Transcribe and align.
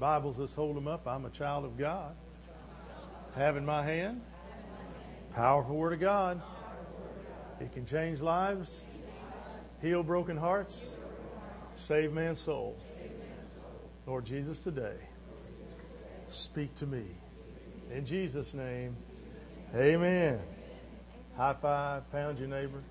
Bibles, 0.00 0.38
let's 0.38 0.54
hold 0.54 0.76
them 0.76 0.88
up. 0.88 1.06
I'm 1.06 1.26
a 1.26 1.30
child 1.30 1.66
of 1.66 1.76
God. 1.76 2.16
Have 3.36 3.58
in 3.58 3.66
my 3.66 3.84
hand 3.84 4.22
powerful 5.34 5.76
Word 5.76 5.92
of 5.92 6.00
God. 6.00 6.40
It 7.60 7.70
can 7.72 7.84
change 7.84 8.20
lives, 8.20 8.80
heal 9.82 10.02
broken 10.02 10.38
hearts, 10.38 10.86
save 11.74 12.12
man's 12.12 12.40
soul. 12.40 12.78
Lord 14.06 14.24
Jesus, 14.24 14.58
today, 14.60 14.96
speak 16.30 16.74
to 16.76 16.86
me. 16.86 17.04
In 17.94 18.06
Jesus' 18.06 18.54
name, 18.54 18.96
amen. 19.76 20.40
High 21.36 21.54
five, 21.60 22.10
pound 22.10 22.38
your 22.38 22.48
neighbor. 22.48 22.82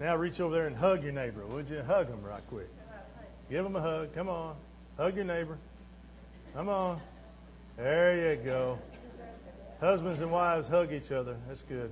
Now 0.00 0.16
reach 0.16 0.40
over 0.40 0.54
there 0.54 0.66
and 0.66 0.74
hug 0.74 1.02
your 1.04 1.12
neighbor. 1.12 1.46
Would 1.48 1.68
you 1.68 1.82
hug 1.82 2.08
him 2.08 2.22
right 2.22 2.42
quick? 2.48 2.70
Give 3.50 3.64
him 3.64 3.76
a 3.76 3.80
hug. 3.82 4.14
Come 4.14 4.30
on. 4.30 4.56
Hug 4.96 5.16
your 5.16 5.26
neighbor. 5.26 5.58
Come 6.54 6.68
on. 6.68 7.00
There 7.78 8.36
you 8.36 8.44
go. 8.44 8.78
Husbands 9.80 10.20
and 10.20 10.30
wives 10.30 10.68
hug 10.68 10.92
each 10.92 11.10
other. 11.10 11.38
That's 11.48 11.62
good. 11.62 11.90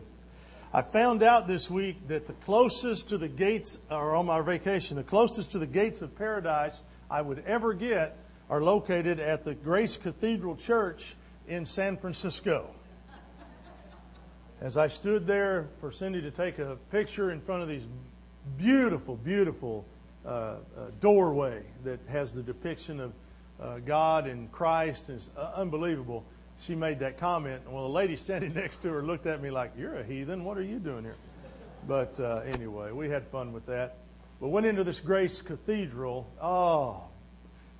I 0.74 0.82
found 0.82 1.22
out 1.22 1.48
this 1.48 1.70
week 1.70 2.06
that 2.08 2.26
the 2.26 2.34
closest 2.34 3.08
to 3.08 3.16
the 3.16 3.26
gates, 3.26 3.78
or 3.90 4.14
on 4.14 4.26
my 4.26 4.42
vacation, 4.42 4.98
the 4.98 5.02
closest 5.02 5.52
to 5.52 5.58
the 5.58 5.66
gates 5.66 6.02
of 6.02 6.14
paradise 6.14 6.78
I 7.10 7.22
would 7.22 7.42
ever 7.46 7.72
get 7.72 8.18
are 8.50 8.62
located 8.62 9.18
at 9.18 9.44
the 9.44 9.54
Grace 9.54 9.96
Cathedral 9.96 10.56
Church 10.56 11.16
in 11.48 11.64
San 11.64 11.96
Francisco. 11.96 12.68
As 14.60 14.76
I 14.76 14.88
stood 14.88 15.26
there 15.26 15.70
for 15.80 15.90
Cindy 15.90 16.20
to 16.20 16.30
take 16.30 16.58
a 16.58 16.76
picture 16.90 17.30
in 17.30 17.40
front 17.40 17.62
of 17.62 17.68
these 17.68 17.86
beautiful, 18.58 19.16
beautiful 19.16 19.86
uh, 20.26 20.28
uh, 20.28 20.56
doorway 21.00 21.62
that 21.82 21.98
has 22.10 22.34
the 22.34 22.42
depiction 22.42 23.00
of 23.00 23.14
uh, 23.60 23.78
God 23.78 24.26
and 24.26 24.50
Christ, 24.50 25.08
and 25.08 25.18
it's 25.18 25.28
uh, 25.36 25.52
unbelievable. 25.54 26.24
She 26.60 26.74
made 26.74 26.98
that 27.00 27.18
comment, 27.18 27.62
and 27.64 27.74
well, 27.74 27.84
the 27.84 27.94
lady 27.94 28.16
standing 28.16 28.54
next 28.54 28.82
to 28.82 28.88
her 28.88 29.02
looked 29.02 29.26
at 29.26 29.42
me 29.42 29.50
like, 29.50 29.72
"You're 29.78 29.96
a 29.96 30.04
heathen. 30.04 30.44
What 30.44 30.58
are 30.58 30.62
you 30.62 30.78
doing 30.78 31.04
here?" 31.04 31.16
But 31.86 32.18
uh, 32.20 32.42
anyway, 32.46 32.92
we 32.92 33.08
had 33.08 33.26
fun 33.28 33.52
with 33.52 33.66
that. 33.66 33.96
But 34.40 34.48
went 34.48 34.66
into 34.66 34.84
this 34.84 35.00
Grace 35.00 35.42
Cathedral. 35.42 36.26
Oh, 36.40 37.02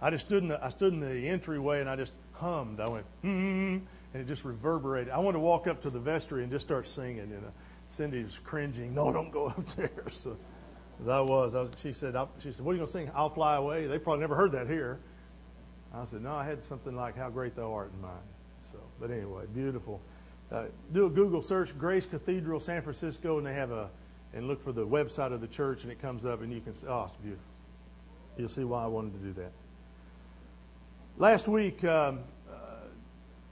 I 0.02 0.10
just 0.10 0.26
stood 0.26 0.42
in 0.42 0.48
the 0.48 0.62
I 0.64 0.68
stood 0.68 0.92
in 0.92 1.00
the 1.00 1.28
entryway 1.28 1.80
and 1.80 1.88
I 1.88 1.96
just 1.96 2.14
hummed. 2.32 2.80
I 2.80 2.88
went 2.88 3.06
hmm, 3.22 3.78
and 4.14 4.22
it 4.22 4.26
just 4.26 4.44
reverberated. 4.44 5.12
I 5.12 5.18
wanted 5.18 5.38
to 5.38 5.40
walk 5.40 5.66
up 5.66 5.82
to 5.82 5.90
the 5.90 5.98
vestry 5.98 6.42
and 6.42 6.50
just 6.50 6.66
start 6.66 6.88
singing. 6.88 7.30
Know, 7.30 7.38
Cindy 7.90 8.22
was 8.22 8.38
cringing. 8.38 8.94
No, 8.94 9.12
don't 9.12 9.30
go 9.30 9.48
up 9.48 9.66
there. 9.76 9.90
So 10.12 10.36
as 11.02 11.08
I 11.08 11.20
was, 11.20 11.54
I 11.54 11.62
was 11.62 11.70
she 11.82 11.92
said, 11.92 12.16
I, 12.16 12.26
she 12.42 12.52
said, 12.52 12.64
"What 12.64 12.72
are 12.72 12.74
you 12.74 12.80
going 12.80 12.88
to 12.88 12.92
sing? 12.92 13.10
I'll 13.14 13.30
fly 13.30 13.56
away." 13.56 13.86
They 13.86 13.98
probably 13.98 14.20
never 14.20 14.34
heard 14.34 14.52
that 14.52 14.66
here. 14.66 15.00
I 15.92 16.05
said, 16.10 16.22
"No, 16.22 16.34
I 16.34 16.44
had 16.44 16.62
something 16.62 16.94
like 16.94 17.16
How 17.16 17.30
Great 17.30 17.56
Thou 17.56 17.72
Art 17.72 17.91
in 17.94 18.00
mind." 18.00 18.22
So, 18.72 18.78
but 19.00 19.10
anyway, 19.10 19.44
beautiful. 19.52 20.00
Uh, 20.50 20.64
do 20.92 21.06
a 21.06 21.10
Google 21.10 21.42
search, 21.42 21.77
Grace 21.78 22.06
Cathedral, 22.06 22.60
San 22.60 22.82
Francisco, 22.82 23.38
and 23.38 23.47
they 23.47 23.55
have 23.55 23.70
a 23.70 23.88
and 24.32 24.47
look 24.47 24.62
for 24.62 24.72
the 24.72 24.86
website 24.86 25.32
of 25.32 25.41
the 25.41 25.48
church, 25.48 25.82
and 25.82 25.91
it 25.91 26.00
comes 26.00 26.24
up, 26.24 26.42
and 26.42 26.52
you 26.52 26.60
can. 26.60 26.74
Oh, 26.88 27.05
it's 27.05 27.14
beautiful. 27.16 27.44
You'll 28.36 28.48
see 28.48 28.64
why 28.64 28.84
I 28.84 28.86
wanted 28.86 29.12
to 29.14 29.19
do 29.19 29.32
that. 29.34 29.52
Last 31.19 31.48
week, 31.48 31.82
um, 31.84 32.20
uh, 32.50 32.54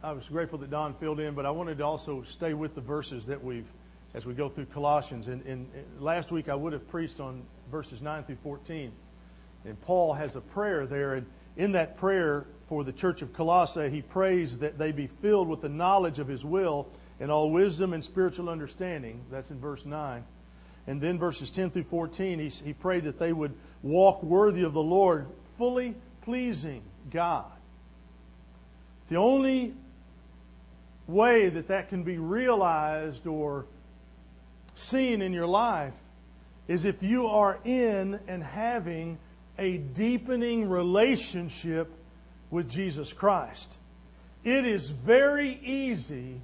I 0.02 0.12
was 0.12 0.28
grateful 0.28 0.58
that 0.58 0.70
Don 0.70 0.95
filled 0.95 1.20
in, 1.20 1.34
but 1.34 1.45
I 1.45 1.50
wanted 1.50 1.78
to 1.78 1.84
also 1.84 2.23
stay 2.23 2.55
with 2.55 2.75
the 2.75 2.80
verses 2.80 3.27
that 3.27 3.42
we've, 3.42 3.67
as 4.14 4.25
we 4.25 4.34
go 4.34 4.48
through 4.48 4.67
Colossians. 4.67 5.28
And, 5.28 5.45
and, 5.45 5.69
and 5.75 6.00
last 6.00 6.30
week 6.30 6.48
I 6.48 6.55
would 6.55 6.73
have 6.73 6.89
preached 6.89 7.20
on 7.20 7.42
verses 7.70 8.01
9 8.01 8.24
through 8.24 8.39
14. 8.42 8.92
And 9.64 9.80
Paul 9.83 10.14
has 10.14 10.36
a 10.36 10.41
prayer 10.41 10.86
there, 10.86 11.14
and 11.14 11.27
in 11.58 11.73
that 11.73 11.96
prayer 11.96 12.46
for 12.69 12.85
the 12.85 12.92
church 12.92 13.20
of 13.20 13.35
Colossae, 13.35 13.91
he 13.91 14.01
prays 14.01 14.58
that 14.58 14.79
they 14.79 14.92
be 14.92 15.08
filled 15.08 15.48
with 15.48 15.61
the 15.61 15.69
knowledge 15.69 16.19
of 16.19 16.29
his 16.29 16.45
will 16.45 16.89
and 17.20 17.30
all 17.30 17.51
wisdom 17.51 17.92
and 17.92 18.02
spiritual 18.02 18.48
understanding. 18.48 19.20
That's 19.30 19.51
in 19.51 19.58
verse 19.58 19.85
9. 19.85 20.24
And 20.86 21.01
then 21.01 21.18
verses 21.18 21.51
10 21.51 21.70
through 21.70 21.85
14, 21.85 22.39
he, 22.39 22.48
he 22.48 22.73
prayed 22.73 23.05
that 23.05 23.18
they 23.18 23.33
would 23.33 23.55
walk 23.83 24.23
worthy 24.23 24.63
of 24.63 24.73
the 24.73 24.83
Lord, 24.83 25.27
fully 25.58 25.95
pleasing 26.23 26.83
God. 27.11 27.52
The 29.08 29.17
only 29.17 29.74
way 31.08 31.48
that 31.48 31.68
that 31.68 31.89
can 31.89 32.05
be 32.05 32.18
realized 32.18 33.27
or 33.27 33.67
seen 34.74 35.23
in 35.23 35.33
your 35.33 35.47
life 35.47 35.95
is 36.68 36.85
if 36.85 37.02
you 37.02 37.27
are 37.27 37.58
in 37.64 38.20
and 38.29 38.45
having 38.45 39.18
a 39.58 39.79
deepening 39.79 40.69
relationship 40.69 41.91
with 42.51 42.70
Jesus 42.70 43.13
Christ. 43.13 43.79
It 44.45 44.64
is 44.64 44.91
very 44.91 45.61
easy 45.63 46.41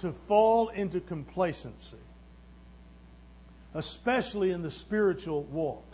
to 0.00 0.12
fall 0.12 0.68
into 0.68 1.00
complacency 1.00 1.96
especially 3.74 4.50
in 4.50 4.62
the 4.62 4.70
spiritual 4.70 5.42
walk. 5.44 5.84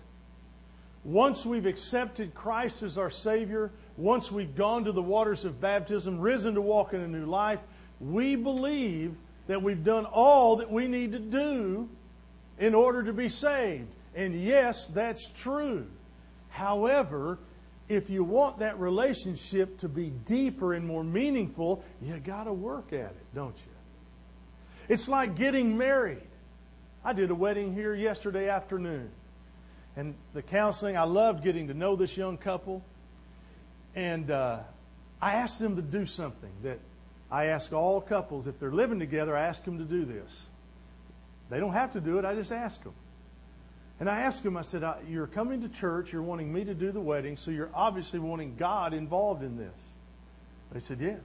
Once 1.04 1.46
we've 1.46 1.66
accepted 1.66 2.34
Christ 2.34 2.82
as 2.82 2.98
our 2.98 3.10
Savior, 3.10 3.70
once 3.96 4.32
we've 4.32 4.56
gone 4.56 4.84
to 4.84 4.92
the 4.92 5.02
waters 5.02 5.44
of 5.44 5.60
baptism, 5.60 6.18
risen 6.18 6.54
to 6.54 6.60
walk 6.60 6.94
in 6.94 7.00
a 7.00 7.08
new 7.08 7.26
life, 7.26 7.60
we 8.00 8.34
believe 8.34 9.14
that 9.46 9.62
we've 9.62 9.84
done 9.84 10.04
all 10.06 10.56
that 10.56 10.70
we 10.70 10.88
need 10.88 11.12
to 11.12 11.18
do 11.18 11.88
in 12.58 12.74
order 12.74 13.04
to 13.04 13.12
be 13.12 13.28
saved. 13.28 13.88
And 14.14 14.42
yes, 14.42 14.88
that's 14.88 15.26
true. 15.26 15.86
However, 16.56 17.38
if 17.86 18.08
you 18.08 18.24
want 18.24 18.60
that 18.60 18.80
relationship 18.80 19.76
to 19.80 19.90
be 19.90 20.08
deeper 20.08 20.72
and 20.72 20.86
more 20.86 21.04
meaningful, 21.04 21.84
you 22.00 22.16
got 22.18 22.44
to 22.44 22.52
work 22.54 22.94
at 22.94 23.10
it, 23.10 23.26
don't 23.34 23.54
you? 23.54 23.72
It's 24.88 25.06
like 25.06 25.36
getting 25.36 25.76
married. 25.76 26.26
I 27.04 27.12
did 27.12 27.30
a 27.30 27.34
wedding 27.34 27.74
here 27.74 27.94
yesterday 27.94 28.48
afternoon. 28.48 29.10
And 29.96 30.14
the 30.32 30.40
counseling, 30.40 30.96
I 30.96 31.02
loved 31.02 31.44
getting 31.44 31.68
to 31.68 31.74
know 31.74 31.94
this 31.94 32.16
young 32.16 32.38
couple. 32.38 32.82
And 33.94 34.30
uh, 34.30 34.60
I 35.20 35.34
asked 35.34 35.58
them 35.58 35.76
to 35.76 35.82
do 35.82 36.06
something 36.06 36.52
that 36.62 36.78
I 37.30 37.46
ask 37.46 37.70
all 37.74 38.00
couples, 38.00 38.46
if 38.46 38.58
they're 38.58 38.72
living 38.72 38.98
together, 38.98 39.36
I 39.36 39.42
ask 39.42 39.62
them 39.62 39.76
to 39.76 39.84
do 39.84 40.06
this. 40.06 40.46
They 41.50 41.60
don't 41.60 41.74
have 41.74 41.92
to 41.92 42.00
do 42.00 42.18
it, 42.18 42.24
I 42.24 42.34
just 42.34 42.50
ask 42.50 42.82
them. 42.82 42.94
And 43.98 44.10
I 44.10 44.20
asked 44.20 44.44
him, 44.44 44.56
I 44.56 44.62
said, 44.62 44.84
uh, 44.84 44.96
You're 45.08 45.26
coming 45.26 45.62
to 45.62 45.68
church, 45.68 46.12
you're 46.12 46.22
wanting 46.22 46.52
me 46.52 46.64
to 46.64 46.74
do 46.74 46.92
the 46.92 47.00
wedding, 47.00 47.36
so 47.36 47.50
you're 47.50 47.70
obviously 47.74 48.18
wanting 48.18 48.56
God 48.56 48.92
involved 48.92 49.42
in 49.42 49.56
this. 49.56 49.74
They 50.72 50.80
said, 50.80 51.00
Yes. 51.00 51.20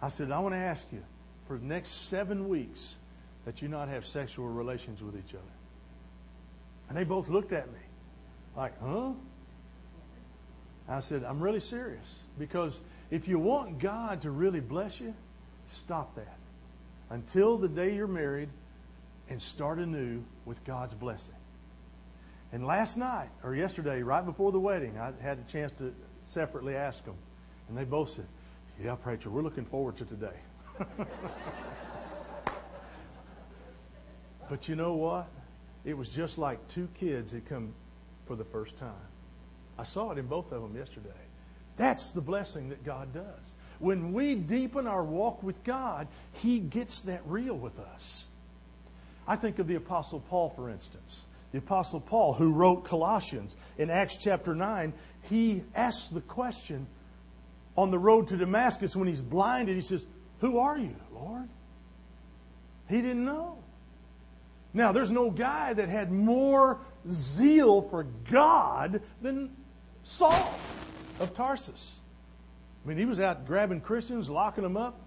I 0.00 0.08
said, 0.08 0.32
I 0.32 0.38
want 0.40 0.54
to 0.54 0.58
ask 0.58 0.86
you, 0.92 1.02
for 1.46 1.58
the 1.58 1.64
next 1.64 2.08
seven 2.08 2.48
weeks, 2.48 2.96
that 3.44 3.62
you 3.62 3.68
not 3.68 3.88
have 3.88 4.04
sexual 4.04 4.48
relations 4.48 5.02
with 5.02 5.16
each 5.16 5.34
other. 5.34 5.42
And 6.88 6.96
they 6.96 7.04
both 7.04 7.28
looked 7.28 7.52
at 7.52 7.66
me 7.72 7.78
like, 8.56 8.72
huh? 8.82 9.12
I 10.88 11.00
said, 11.00 11.24
I'm 11.24 11.40
really 11.40 11.60
serious. 11.60 12.18
Because 12.38 12.80
if 13.10 13.28
you 13.28 13.38
want 13.38 13.78
God 13.78 14.22
to 14.22 14.30
really 14.30 14.60
bless 14.60 15.00
you, 15.00 15.14
stop 15.68 16.14
that. 16.16 16.36
Until 17.10 17.56
the 17.56 17.68
day 17.68 17.94
you're 17.94 18.06
married 18.06 18.48
and 19.28 19.40
start 19.40 19.78
anew 19.78 20.22
with 20.44 20.62
God's 20.64 20.94
blessing. 20.94 21.34
And 22.52 22.66
last 22.66 22.96
night, 22.96 23.30
or 23.42 23.54
yesterday, 23.54 24.02
right 24.02 24.24
before 24.24 24.52
the 24.52 24.60
wedding, 24.60 24.98
I 24.98 25.12
had 25.22 25.38
a 25.38 25.50
chance 25.50 25.72
to 25.78 25.94
separately 26.26 26.76
ask 26.76 27.04
them. 27.04 27.16
And 27.68 27.76
they 27.76 27.84
both 27.84 28.10
said, 28.10 28.26
Yeah, 28.82 28.94
preacher, 28.94 29.30
we're 29.30 29.42
looking 29.42 29.64
forward 29.64 29.96
to 29.96 30.04
today. 30.04 30.36
But 34.52 34.68
you 34.68 34.76
know 34.76 34.92
what? 34.92 35.28
It 35.86 35.96
was 35.96 36.10
just 36.10 36.36
like 36.36 36.68
two 36.68 36.86
kids 37.00 37.32
had 37.32 37.48
come 37.48 37.72
for 38.26 38.36
the 38.36 38.44
first 38.44 38.76
time. 38.76 38.92
I 39.78 39.84
saw 39.84 40.10
it 40.10 40.18
in 40.18 40.26
both 40.26 40.52
of 40.52 40.60
them 40.60 40.76
yesterday. 40.76 41.08
That's 41.78 42.10
the 42.10 42.20
blessing 42.20 42.68
that 42.68 42.84
God 42.84 43.14
does. 43.14 43.54
When 43.78 44.12
we 44.12 44.34
deepen 44.34 44.86
our 44.86 45.02
walk 45.02 45.42
with 45.42 45.64
God, 45.64 46.06
He 46.34 46.58
gets 46.58 47.00
that 47.00 47.22
real 47.24 47.54
with 47.54 47.78
us. 47.78 48.28
I 49.26 49.36
think 49.36 49.58
of 49.58 49.68
the 49.68 49.76
Apostle 49.76 50.20
Paul, 50.20 50.50
for 50.50 50.68
instance. 50.68 51.24
The 51.52 51.58
Apostle 51.58 52.00
Paul, 52.00 52.32
who 52.32 52.50
wrote 52.50 52.84
Colossians 52.84 53.56
in 53.78 53.90
Acts 53.90 54.16
chapter 54.16 54.54
9, 54.54 54.92
he 55.28 55.62
asks 55.74 56.08
the 56.08 56.22
question 56.22 56.86
on 57.76 57.90
the 57.90 57.98
road 57.98 58.28
to 58.28 58.36
Damascus 58.36 58.96
when 58.96 59.06
he's 59.06 59.20
blinded. 59.20 59.76
He 59.76 59.82
says, 59.82 60.06
Who 60.40 60.58
are 60.58 60.78
you, 60.78 60.96
Lord? 61.12 61.48
He 62.88 62.96
didn't 62.96 63.24
know. 63.24 63.58
Now, 64.74 64.92
there's 64.92 65.10
no 65.10 65.30
guy 65.30 65.74
that 65.74 65.90
had 65.90 66.10
more 66.10 66.80
zeal 67.10 67.82
for 67.82 68.04
God 68.30 69.02
than 69.20 69.54
Saul 70.02 70.54
of 71.20 71.34
Tarsus. 71.34 72.00
I 72.84 72.88
mean, 72.88 72.96
he 72.96 73.04
was 73.04 73.20
out 73.20 73.46
grabbing 73.46 73.82
Christians, 73.82 74.30
locking 74.30 74.62
them 74.62 74.78
up, 74.78 74.98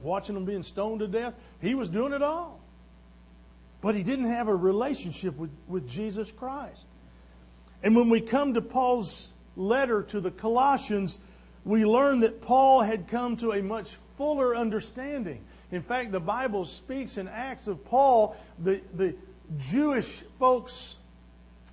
watching 0.00 0.34
them 0.34 0.46
being 0.46 0.62
stoned 0.62 1.00
to 1.00 1.06
death. 1.06 1.34
He 1.60 1.74
was 1.74 1.88
doing 1.90 2.12
it 2.12 2.22
all. 2.22 2.61
But 3.82 3.94
he 3.94 4.02
didn't 4.02 4.26
have 4.26 4.48
a 4.48 4.56
relationship 4.56 5.36
with, 5.36 5.50
with 5.68 5.86
Jesus 5.86 6.32
Christ. 6.32 6.84
And 7.82 7.94
when 7.94 8.08
we 8.08 8.20
come 8.22 8.54
to 8.54 8.62
Paul's 8.62 9.28
letter 9.56 10.02
to 10.04 10.20
the 10.20 10.30
Colossians, 10.30 11.18
we 11.64 11.84
learn 11.84 12.20
that 12.20 12.40
Paul 12.40 12.80
had 12.80 13.08
come 13.08 13.36
to 13.38 13.52
a 13.52 13.62
much 13.62 13.96
fuller 14.16 14.56
understanding. 14.56 15.44
In 15.72 15.82
fact, 15.82 16.12
the 16.12 16.20
Bible 16.20 16.64
speaks 16.64 17.18
in 17.18 17.28
Acts 17.28 17.66
of 17.66 17.84
Paul, 17.84 18.36
the, 18.58 18.80
the 18.94 19.16
Jewish 19.58 20.22
folks, 20.38 20.96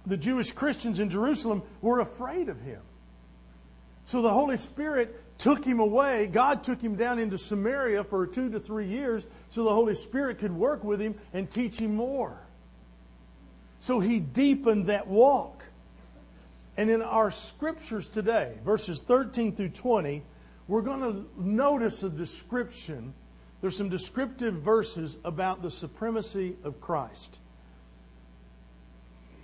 the 0.05 0.17
Jewish 0.17 0.51
Christians 0.51 0.99
in 0.99 1.09
Jerusalem 1.09 1.61
were 1.81 1.99
afraid 1.99 2.49
of 2.49 2.59
him. 2.61 2.81
So 4.05 4.23
the 4.23 4.33
Holy 4.33 4.57
Spirit 4.57 5.21
took 5.39 5.65
him 5.65 5.79
away. 5.79 6.27
God 6.27 6.63
took 6.63 6.81
him 6.81 6.95
down 6.95 7.17
into 7.17 7.37
Samaria 7.37 8.03
for 8.03 8.27
two 8.27 8.51
to 8.51 8.59
three 8.59 8.85
years 8.85 9.25
so 9.49 9.63
the 9.63 9.73
Holy 9.73 9.95
Spirit 9.95 10.37
could 10.37 10.51
work 10.51 10.83
with 10.83 10.99
him 10.99 11.15
and 11.33 11.49
teach 11.49 11.79
him 11.79 11.95
more. 11.95 12.37
So 13.79 13.99
he 13.99 14.19
deepened 14.19 14.87
that 14.87 15.07
walk. 15.07 15.63
And 16.77 16.89
in 16.89 17.01
our 17.01 17.31
scriptures 17.31 18.05
today, 18.07 18.53
verses 18.63 18.99
13 18.99 19.55
through 19.55 19.69
20, 19.69 20.21
we're 20.67 20.81
going 20.81 21.01
to 21.01 21.41
notice 21.41 22.03
a 22.03 22.09
description. 22.09 23.13
There's 23.61 23.75
some 23.75 23.89
descriptive 23.89 24.55
verses 24.55 25.17
about 25.23 25.61
the 25.61 25.71
supremacy 25.71 26.55
of 26.63 26.79
Christ. 26.79 27.39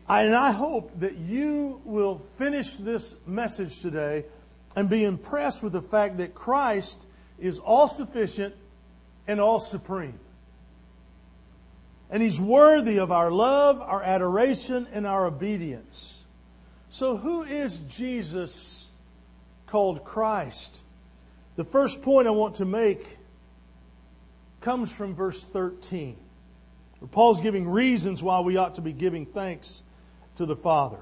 And 0.08 0.36
I 0.36 0.52
hope 0.52 0.92
that 1.00 1.18
you 1.18 1.82
will 1.84 2.20
finish 2.38 2.76
this 2.76 3.16
message 3.26 3.82
today 3.82 4.26
and 4.76 4.90
be 4.90 5.04
impressed 5.04 5.64
with 5.64 5.74
the 5.74 5.82
fact 5.82 6.18
that 6.18 6.36
Christ 6.36 7.06
is 7.40 7.60
all 7.60 7.88
sufficient 7.88 8.54
and 9.28 9.40
all 9.40 9.60
supreme. 9.60 10.20
And 12.10 12.22
He's 12.22 12.40
worthy 12.40 13.00
of 13.00 13.12
our 13.12 13.32
love, 13.32 13.82
our 13.82 14.04
adoration, 14.04 14.88
and 14.92 15.08
our 15.08 15.26
obedience. 15.26 16.24
So, 16.90 17.18
who 17.18 17.44
is 17.44 17.80
Jesus 17.90 18.88
called 19.68 20.04
Christ? 20.04 20.82
The 21.56 21.66
first 21.66 22.02
point 22.02 22.28
I 22.28 22.32
want 22.32 22.56
to 22.56 22.66
make 22.66 23.18
comes 24.62 24.92
from 24.92 25.16
verse 25.16 25.44
13, 25.44 26.18
where 27.00 27.08
Paul's 27.08 27.42
giving 27.42 27.68
reasons 27.68 28.22
why 28.22 28.40
we 28.42 28.58
ought 28.58 28.76
to 28.76 28.82
be 28.82 28.94
giving 28.94 29.26
thanks 29.26 29.84
to 30.38 30.46
the 30.46 30.56
Father. 30.56 31.00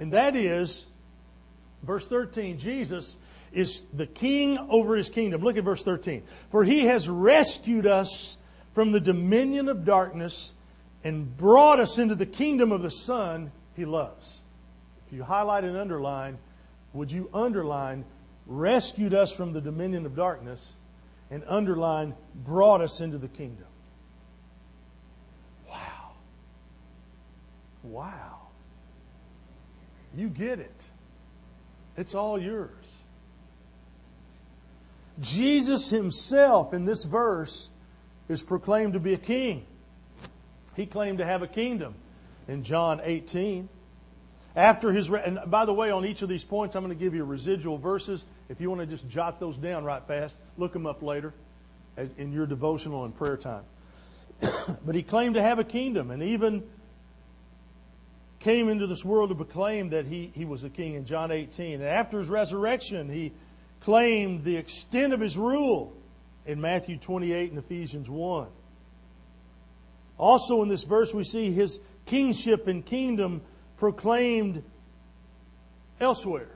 And 0.00 0.12
that 0.12 0.36
is, 0.36 0.86
verse 1.82 2.06
13, 2.06 2.58
Jesus 2.58 3.16
is 3.52 3.84
the 3.94 4.06
king 4.06 4.58
over 4.70 4.96
his 4.96 5.10
kingdom. 5.10 5.42
Look 5.42 5.56
at 5.56 5.64
verse 5.64 5.82
13. 5.82 6.22
For 6.50 6.64
he 6.64 6.86
has 6.86 7.08
rescued 7.08 7.86
us 7.86 8.36
from 8.74 8.92
the 8.92 9.00
dominion 9.00 9.68
of 9.68 9.84
darkness 9.84 10.52
and 11.04 11.36
brought 11.36 11.80
us 11.80 11.98
into 11.98 12.14
the 12.14 12.26
kingdom 12.26 12.72
of 12.72 12.82
the 12.82 12.90
Son 12.90 13.50
he 13.76 13.84
loves. 13.84 14.42
If 15.06 15.12
you 15.14 15.22
highlight 15.22 15.64
and 15.64 15.76
underline, 15.76 16.38
would 16.92 17.10
you 17.10 17.30
underline 17.32 18.04
rescued 18.46 19.14
us 19.14 19.32
from 19.32 19.52
the 19.52 19.60
dominion 19.60 20.06
of 20.06 20.16
darkness 20.16 20.72
and 21.30 21.42
underline 21.46 22.14
brought 22.44 22.80
us 22.80 23.00
into 23.00 23.18
the 23.18 23.28
kingdom? 23.28 23.66
Wow. 25.68 26.12
Wow. 27.84 28.38
You 30.16 30.28
get 30.28 30.58
it. 30.58 30.87
It's 31.98 32.14
all 32.14 32.38
yours. 32.38 32.70
Jesus 35.20 35.90
himself 35.90 36.72
in 36.72 36.84
this 36.84 37.02
verse 37.02 37.70
is 38.28 38.40
proclaimed 38.40 38.92
to 38.92 39.00
be 39.00 39.14
a 39.14 39.18
king. 39.18 39.66
He 40.76 40.86
claimed 40.86 41.18
to 41.18 41.24
have 41.24 41.42
a 41.42 41.48
kingdom 41.48 41.96
in 42.46 42.62
John 42.62 43.00
18. 43.02 43.68
After 44.54 44.92
his, 44.92 45.10
and 45.10 45.40
by 45.46 45.64
the 45.64 45.74
way, 45.74 45.90
on 45.90 46.06
each 46.06 46.22
of 46.22 46.28
these 46.28 46.44
points, 46.44 46.76
I'm 46.76 46.84
going 46.84 46.96
to 46.96 47.04
give 47.04 47.14
you 47.14 47.24
residual 47.24 47.78
verses. 47.78 48.26
If 48.48 48.60
you 48.60 48.70
want 48.70 48.80
to 48.80 48.86
just 48.86 49.08
jot 49.08 49.40
those 49.40 49.56
down 49.56 49.82
right 49.82 50.02
fast, 50.06 50.36
look 50.56 50.72
them 50.72 50.86
up 50.86 51.02
later 51.02 51.34
in 52.16 52.32
your 52.32 52.46
devotional 52.46 53.06
and 53.06 53.16
prayer 53.16 53.36
time. 53.36 53.64
but 54.86 54.94
he 54.94 55.02
claimed 55.02 55.34
to 55.34 55.42
have 55.42 55.58
a 55.58 55.64
kingdom 55.64 56.12
and 56.12 56.22
even 56.22 56.62
came 58.40 58.68
into 58.68 58.86
this 58.86 59.04
world 59.04 59.30
to 59.30 59.34
proclaim 59.34 59.90
that 59.90 60.06
he, 60.06 60.30
he 60.34 60.44
was 60.44 60.64
a 60.64 60.70
king 60.70 60.94
in 60.94 61.04
John 61.04 61.30
18. 61.30 61.74
And 61.74 61.84
after 61.84 62.18
his 62.18 62.28
resurrection, 62.28 63.08
he 63.08 63.32
claimed 63.80 64.44
the 64.44 64.56
extent 64.56 65.12
of 65.12 65.20
his 65.20 65.36
rule 65.36 65.96
in 66.46 66.60
Matthew 66.60 66.96
28 66.98 67.50
and 67.50 67.58
Ephesians 67.58 68.08
1. 68.08 68.46
Also, 70.18 70.62
in 70.62 70.68
this 70.68 70.84
verse, 70.84 71.14
we 71.14 71.24
see 71.24 71.52
his 71.52 71.78
kingship 72.06 72.66
and 72.66 72.84
kingdom 72.84 73.40
proclaimed 73.76 74.62
elsewhere. 76.00 76.50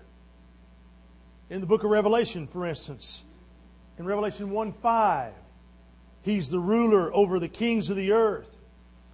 In 1.51 1.61
the 1.61 1.67
book 1.67 1.85
of 1.85 1.91
Revelation, 1.91 2.47
for 2.47 2.67
instance, 2.67 3.25
in 3.99 4.07
Revelation 4.07 4.51
1 4.51 4.73
5, 4.73 5.33
he's 6.23 6.49
the 6.49 6.59
ruler 6.59 7.15
over 7.15 7.39
the 7.39 7.49
kings 7.49 7.91
of 7.91 7.97
the 7.97 8.13
earth. 8.13 8.57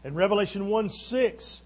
In 0.05 0.15
Revelation 0.15 0.69
1 0.69 0.89
6, 0.89 1.63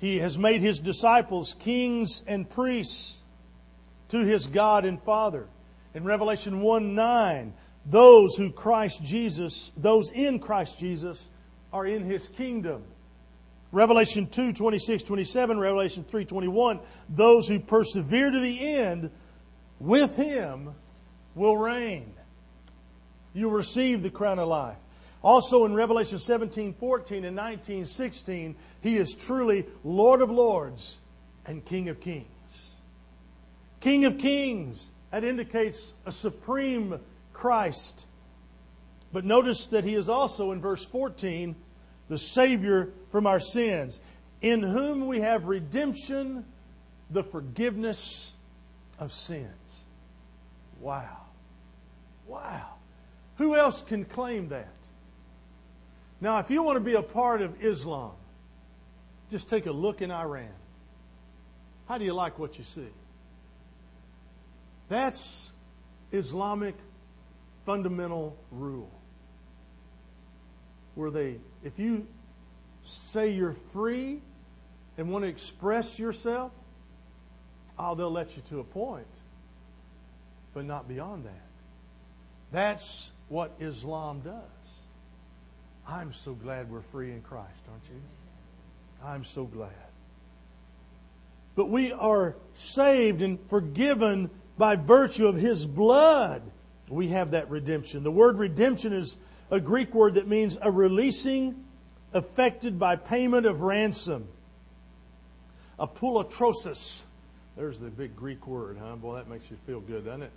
he 0.00 0.18
has 0.18 0.38
made 0.38 0.62
his 0.62 0.80
disciples 0.80 1.54
kings 1.58 2.24
and 2.26 2.48
priests 2.48 3.18
to 4.08 4.24
his 4.24 4.46
God 4.46 4.84
and 4.84 5.00
Father. 5.02 5.46
In 5.94 6.04
Revelation 6.04 6.62
1 6.62 6.94
9, 6.94 7.52
those 7.86 8.34
who 8.36 8.50
Christ 8.50 9.02
Jesus, 9.04 9.72
those 9.76 10.10
in 10.10 10.38
Christ 10.38 10.78
Jesus, 10.78 11.28
are 11.72 11.86
in 11.86 12.04
his 12.04 12.28
kingdom. 12.28 12.82
Revelation 13.72 14.26
2, 14.26 14.52
26, 14.52 15.04
27, 15.04 15.58
Revelation 15.58 16.02
3, 16.02 16.24
21, 16.24 16.80
those 17.08 17.46
who 17.46 17.60
persevere 17.60 18.30
to 18.30 18.40
the 18.40 18.68
end 18.74 19.10
with 19.78 20.16
him 20.16 20.74
will 21.34 21.56
reign. 21.56 22.12
You'll 23.32 23.52
receive 23.52 24.02
the 24.02 24.10
crown 24.10 24.38
of 24.38 24.48
life. 24.48 24.76
Also 25.22 25.66
in 25.66 25.74
Revelation 25.74 26.18
17, 26.18 26.74
14 26.74 27.24
and 27.24 27.36
19, 27.36 27.86
16, 27.86 28.56
he 28.80 28.96
is 28.96 29.14
truly 29.14 29.66
Lord 29.84 30.22
of 30.22 30.30
lords 30.30 30.98
and 31.44 31.64
King 31.64 31.88
of 31.88 32.00
kings. 32.00 32.26
King 33.80 34.04
of 34.04 34.18
kings, 34.18 34.90
that 35.10 35.24
indicates 35.24 35.92
a 36.06 36.12
supreme 36.12 36.98
Christ. 37.32 38.06
But 39.12 39.24
notice 39.24 39.66
that 39.68 39.84
he 39.84 39.94
is 39.94 40.08
also 40.08 40.52
in 40.52 40.60
verse 40.60 40.84
14 40.84 41.56
the 42.08 42.18
Savior 42.18 42.92
from 43.08 43.26
our 43.26 43.40
sins, 43.40 44.00
in 44.42 44.62
whom 44.62 45.06
we 45.06 45.20
have 45.20 45.44
redemption, 45.44 46.44
the 47.10 47.22
forgiveness 47.22 48.32
of 48.98 49.12
sins. 49.12 49.84
Wow. 50.80 51.18
Wow. 52.26 52.74
Who 53.36 53.54
else 53.54 53.82
can 53.82 54.04
claim 54.04 54.48
that? 54.48 54.68
Now, 56.20 56.38
if 56.38 56.50
you 56.50 56.62
want 56.62 56.76
to 56.76 56.84
be 56.84 56.94
a 56.94 57.02
part 57.02 57.40
of 57.40 57.64
Islam, 57.64 58.12
just 59.30 59.48
take 59.48 59.66
a 59.66 59.72
look 59.72 60.02
in 60.02 60.10
Iran. 60.10 60.48
How 61.88 61.98
do 61.98 62.04
you 62.04 62.12
like 62.12 62.38
what 62.38 62.58
you 62.58 62.64
see? 62.64 62.88
That's 64.88 65.50
Islamic 66.12 66.74
fundamental 67.64 68.36
rule. 68.50 68.90
Where 70.94 71.10
they, 71.10 71.36
if 71.64 71.78
you 71.78 72.06
say 72.84 73.30
you're 73.30 73.52
free 73.52 74.20
and 74.98 75.10
want 75.10 75.24
to 75.24 75.28
express 75.28 75.98
yourself, 75.98 76.52
oh, 77.78 77.94
they'll 77.94 78.10
let 78.10 78.36
you 78.36 78.42
to 78.50 78.60
a 78.60 78.64
point, 78.64 79.06
but 80.52 80.64
not 80.64 80.88
beyond 80.88 81.24
that. 81.24 81.46
That's 82.52 83.10
what 83.28 83.52
Islam 83.60 84.20
does. 84.20 84.59
I'm 85.90 86.12
so 86.12 86.34
glad 86.34 86.70
we're 86.70 86.82
free 86.92 87.10
in 87.10 87.20
Christ, 87.22 87.62
aren't 87.68 87.84
you? 87.84 88.00
I'm 89.04 89.24
so 89.24 89.44
glad. 89.44 89.70
But 91.56 91.68
we 91.68 91.92
are 91.92 92.36
saved 92.54 93.22
and 93.22 93.38
forgiven 93.48 94.30
by 94.56 94.76
virtue 94.76 95.26
of 95.26 95.36
His 95.36 95.66
blood 95.66 96.42
we 96.90 97.08
have 97.08 97.30
that 97.30 97.48
redemption. 97.50 98.02
The 98.02 98.10
word 98.10 98.38
redemption 98.38 98.92
is 98.92 99.16
a 99.50 99.60
Greek 99.60 99.94
word 99.94 100.14
that 100.14 100.26
means 100.26 100.58
a 100.60 100.70
releasing 100.70 101.64
effected 102.12 102.78
by 102.78 102.96
payment 102.96 103.46
of 103.46 103.60
ransom. 103.60 104.28
a 105.78 105.86
Apolutrosis. 105.86 107.04
There's 107.56 107.78
the 107.78 107.90
big 107.90 108.16
Greek 108.16 108.46
word, 108.46 108.78
huh? 108.80 108.96
Boy, 108.96 109.16
that 109.16 109.28
makes 109.28 109.50
you 109.50 109.56
feel 109.66 109.80
good, 109.80 110.04
doesn't 110.04 110.22
it? 110.22 110.32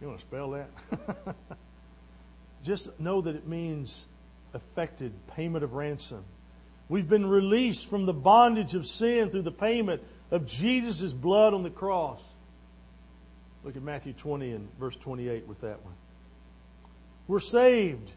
You 0.00 0.08
want 0.08 0.20
to 0.20 0.26
spell 0.26 0.50
that? 0.50 0.70
Just 2.62 2.98
know 3.00 3.20
that 3.20 3.34
it 3.34 3.48
means 3.48 4.04
effected 4.54 5.12
payment 5.28 5.64
of 5.64 5.74
ransom. 5.74 6.24
We've 6.88 7.08
been 7.08 7.26
released 7.26 7.88
from 7.88 8.06
the 8.06 8.12
bondage 8.12 8.74
of 8.74 8.86
sin 8.86 9.30
through 9.30 9.42
the 9.42 9.52
payment 9.52 10.02
of 10.30 10.46
Jesus' 10.46 11.12
blood 11.12 11.54
on 11.54 11.62
the 11.62 11.70
cross. 11.70 12.20
Look 13.62 13.76
at 13.76 13.82
Matthew 13.82 14.12
20 14.12 14.52
and 14.52 14.68
verse 14.78 14.96
28 14.96 15.46
with 15.46 15.60
that 15.60 15.84
one. 15.84 15.94
We're 17.28 17.40
saved 17.40 18.10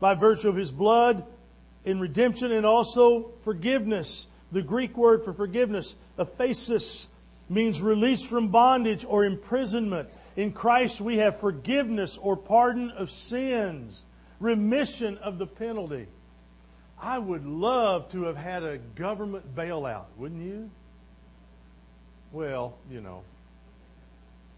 by 0.00 0.14
virtue 0.14 0.48
of 0.48 0.56
his 0.56 0.70
blood 0.70 1.24
in 1.84 2.00
redemption 2.00 2.52
and 2.52 2.66
also 2.66 3.32
forgiveness. 3.44 4.26
The 4.52 4.62
Greek 4.62 4.96
word 4.96 5.24
for 5.24 5.32
forgiveness, 5.32 5.94
aphesis, 6.18 7.06
means 7.48 7.80
release 7.80 8.24
from 8.24 8.48
bondage 8.48 9.04
or 9.04 9.24
imprisonment. 9.24 10.08
In 10.36 10.52
Christ 10.52 11.00
we 11.00 11.18
have 11.18 11.40
forgiveness 11.40 12.18
or 12.20 12.36
pardon 12.36 12.90
of 12.90 13.10
sins, 13.10 14.04
remission 14.40 15.18
of 15.18 15.38
the 15.38 15.46
penalty. 15.46 16.06
I 17.00 17.18
would 17.18 17.46
love 17.46 18.10
to 18.10 18.24
have 18.24 18.36
had 18.36 18.62
a 18.62 18.78
government 18.78 19.54
bailout, 19.54 20.06
wouldn't 20.16 20.42
you? 20.42 20.70
Well, 22.32 22.76
you 22.90 23.00
know, 23.00 23.22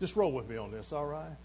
just 0.00 0.16
roll 0.16 0.32
with 0.32 0.48
me 0.48 0.56
on 0.56 0.70
this, 0.72 0.92
all 0.92 1.06
right? 1.06 1.36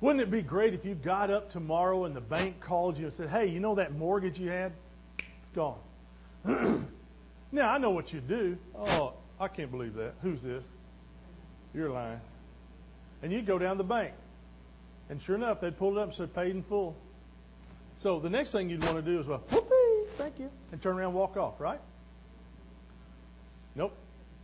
Wouldn't 0.00 0.22
it 0.22 0.30
be 0.30 0.42
great 0.42 0.72
if 0.72 0.84
you 0.84 0.94
got 0.94 1.30
up 1.30 1.50
tomorrow 1.50 2.04
and 2.04 2.16
the 2.16 2.20
bank 2.20 2.60
called 2.60 2.96
you 2.96 3.06
and 3.06 3.14
said, 3.14 3.28
hey, 3.28 3.46
you 3.46 3.60
know 3.60 3.74
that 3.74 3.94
mortgage 3.94 4.38
you 4.38 4.48
had? 4.48 4.72
It's 5.18 5.54
gone. 5.54 5.78
now, 7.52 7.70
I 7.70 7.78
know 7.78 7.90
what 7.90 8.12
you 8.12 8.20
do. 8.20 8.56
Oh, 8.78 9.14
I 9.38 9.48
can't 9.48 9.70
believe 9.70 9.94
that. 9.94 10.14
Who's 10.22 10.40
this? 10.40 10.64
You're 11.74 11.90
lying. 11.90 12.20
And 13.22 13.30
you'd 13.30 13.46
go 13.46 13.58
down 13.58 13.76
to 13.76 13.78
the 13.78 13.88
bank. 13.88 14.14
And 15.10 15.20
sure 15.20 15.34
enough, 15.34 15.60
they'd 15.60 15.76
pull 15.76 15.98
it 15.98 16.00
up 16.00 16.08
and 16.08 16.14
said, 16.14 16.34
paid 16.34 16.52
in 16.52 16.62
full. 16.62 16.96
So 17.98 18.20
the 18.20 18.30
next 18.30 18.52
thing 18.52 18.70
you'd 18.70 18.84
want 18.84 18.96
to 18.96 19.02
do 19.02 19.20
is, 19.20 19.26
well, 19.26 19.42
whoopee, 19.50 20.08
thank 20.16 20.38
you, 20.38 20.50
and 20.72 20.80
turn 20.80 20.96
around 20.96 21.08
and 21.08 21.14
walk 21.14 21.36
off, 21.36 21.60
right? 21.60 21.80
Nope. 23.74 23.92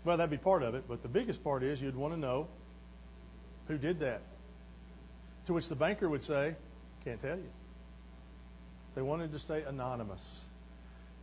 Well, 0.04 0.16
that'd 0.16 0.30
be 0.30 0.37
part 0.37 0.62
of 0.62 0.75
it, 0.75 0.85
but 0.88 1.02
the 1.02 1.08
biggest 1.08 1.42
part 1.42 1.62
is 1.62 1.80
you'd 1.80 1.96
want 1.96 2.14
to 2.14 2.20
know 2.20 2.49
who 3.68 3.78
did 3.78 4.00
that. 4.00 4.23
To 5.46 5.54
which 5.54 5.68
the 5.68 5.76
banker 5.76 6.08
would 6.08 6.23
say, 6.23 6.54
can't 7.04 7.20
tell 7.20 7.37
you. 7.37 7.49
They 8.96 9.02
wanted 9.02 9.32
to 9.32 9.38
stay 9.38 9.62
anonymous. 9.62 10.40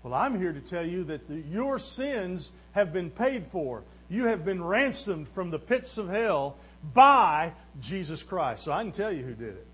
Well, 0.04 0.14
I'm 0.14 0.40
here 0.40 0.54
to 0.54 0.60
tell 0.60 0.86
you 0.86 1.04
that 1.06 1.28
the, 1.28 1.36
your 1.36 1.80
sins 1.80 2.52
have 2.72 2.94
been 2.94 3.10
paid 3.10 3.46
for. 3.46 3.84
You 4.10 4.26
have 4.26 4.46
been 4.46 4.64
ransomed 4.64 5.28
from 5.30 5.50
the 5.50 5.60
pits 5.60 5.98
of 5.98 6.10
hell 6.10 6.58
by 6.94 7.54
Jesus 7.80 8.24
Christ. 8.24 8.64
So 8.64 8.72
I 8.72 8.84
can 8.84 8.92
tell 8.92 9.12
you 9.12 9.24
who 9.24 9.34
did 9.34 9.56
it. 9.56 9.68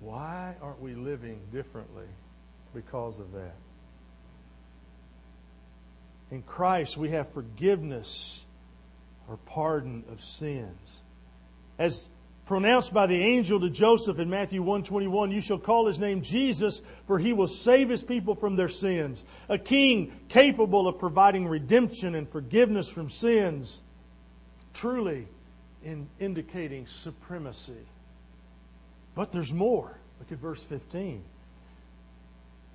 Why 0.00 0.54
aren't 0.62 0.80
we 0.80 0.94
living 0.94 1.40
differently 1.52 2.06
because 2.74 3.18
of 3.18 3.32
that? 3.32 3.56
In 6.30 6.42
Christ, 6.42 6.96
we 6.96 7.10
have 7.10 7.32
forgiveness 7.32 8.44
or 9.28 9.38
pardon 9.46 10.04
of 10.10 10.22
sins. 10.22 11.02
As 11.78 12.08
pronounced 12.48 12.94
by 12.94 13.06
the 13.06 13.22
angel 13.22 13.60
to 13.60 13.68
Joseph 13.68 14.18
in 14.18 14.30
Matthew 14.30 14.62
121, 14.62 15.30
you 15.30 15.42
shall 15.42 15.58
call 15.58 15.86
his 15.86 16.00
name 16.00 16.22
Jesus, 16.22 16.80
for 17.06 17.18
he 17.18 17.34
will 17.34 17.46
save 17.46 17.90
his 17.90 18.02
people 18.02 18.34
from 18.34 18.56
their 18.56 18.70
sins. 18.70 19.22
A 19.50 19.58
king 19.58 20.18
capable 20.30 20.88
of 20.88 20.98
providing 20.98 21.46
redemption 21.46 22.14
and 22.14 22.26
forgiveness 22.26 22.88
from 22.88 23.10
sins, 23.10 23.82
truly 24.72 25.28
in 25.84 26.08
indicating 26.18 26.86
supremacy. 26.86 27.86
But 29.14 29.30
there's 29.30 29.52
more. 29.52 29.98
Look 30.18 30.32
at 30.32 30.38
verse 30.38 30.64
15. 30.64 31.22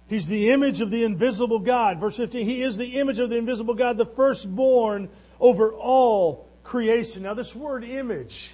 He's 0.07 0.27
the 0.27 0.51
image 0.51 0.81
of 0.81 0.91
the 0.91 1.03
invisible 1.03 1.57
God. 1.57 1.99
Verse 1.99 2.17
15, 2.17 2.45
He 2.45 2.61
is 2.61 2.77
the 2.77 2.99
image 2.99 3.17
of 3.17 3.31
the 3.31 3.37
invisible 3.37 3.73
God, 3.73 3.97
the 3.97 4.05
firstborn 4.05 5.09
over 5.39 5.73
all 5.73 6.47
creation. 6.63 7.23
Now, 7.23 7.33
this 7.33 7.55
word 7.55 7.83
image, 7.83 8.51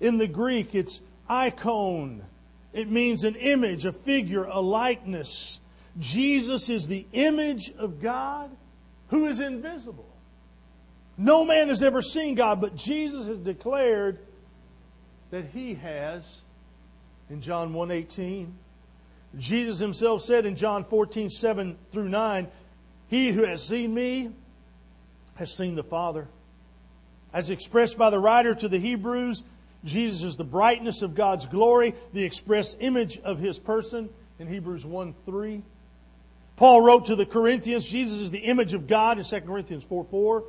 in 0.00 0.18
the 0.18 0.26
Greek, 0.26 0.74
it's 0.74 1.00
icon. 1.28 2.22
It 2.72 2.90
means 2.90 3.24
an 3.24 3.36
image, 3.36 3.86
a 3.86 3.92
figure, 3.92 4.44
a 4.44 4.60
likeness. 4.60 5.60
Jesus 5.98 6.68
is 6.68 6.88
the 6.88 7.06
image 7.12 7.72
of 7.78 8.00
God 8.02 8.50
who 9.08 9.26
is 9.26 9.40
invisible. 9.40 10.08
No 11.16 11.44
man 11.44 11.68
has 11.68 11.82
ever 11.82 12.02
seen 12.02 12.34
God, 12.34 12.60
but 12.60 12.76
Jesus 12.76 13.26
has 13.26 13.38
declared 13.38 14.18
that 15.30 15.46
he 15.46 15.74
has 15.74 16.40
in 17.30 17.40
John 17.40 17.72
1:18. 17.72 18.52
Jesus 19.38 19.78
himself 19.78 20.22
said 20.22 20.46
in 20.46 20.56
John 20.56 20.84
14:7 20.84 21.76
through 21.90 22.08
9, 22.08 22.48
He 23.08 23.30
who 23.30 23.44
has 23.44 23.66
seen 23.66 23.94
me 23.94 24.30
has 25.36 25.54
seen 25.54 25.74
the 25.74 25.82
Father. 25.82 26.28
As 27.32 27.50
expressed 27.50 27.98
by 27.98 28.10
the 28.10 28.18
writer 28.18 28.54
to 28.54 28.68
the 28.68 28.78
Hebrews, 28.78 29.42
Jesus 29.86 30.22
is 30.22 30.36
the 30.36 30.44
brightness 30.44 31.02
of 31.02 31.14
God's 31.14 31.46
glory, 31.46 31.94
the 32.12 32.24
express 32.24 32.76
image 32.80 33.18
of 33.18 33.38
his 33.38 33.58
person 33.58 34.08
in 34.38 34.48
Hebrews 34.48 34.84
1 34.84 35.14
3. 35.24 35.62
Paul 36.56 36.80
wrote 36.80 37.06
to 37.06 37.16
the 37.16 37.26
Corinthians, 37.26 37.86
Jesus 37.86 38.18
is 38.18 38.30
the 38.30 38.38
image 38.38 38.72
of 38.72 38.86
God 38.86 39.18
in 39.18 39.24
2 39.24 39.40
Corinthians 39.42 39.84
4 39.84 40.04
4. 40.04 40.44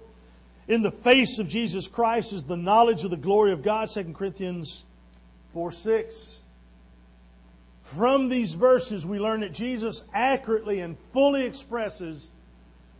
In 0.68 0.82
the 0.82 0.92
face 0.92 1.40
of 1.40 1.48
Jesus 1.48 1.88
Christ 1.88 2.34
is 2.34 2.44
the 2.44 2.58
knowledge 2.58 3.04
of 3.04 3.12
the 3.12 3.18
glory 3.18 3.52
of 3.52 3.64
God, 3.64 3.90
2 3.90 4.14
Corinthians 4.14 4.86
4 5.54 5.72
6. 5.72 6.40
From 7.84 8.28
these 8.28 8.54
verses, 8.54 9.06
we 9.06 9.18
learn 9.18 9.42
that 9.42 9.54
Jesus 9.54 10.04
accurately 10.14 10.82
and 10.82 10.98
fully 11.14 11.46
expresses 11.46 12.30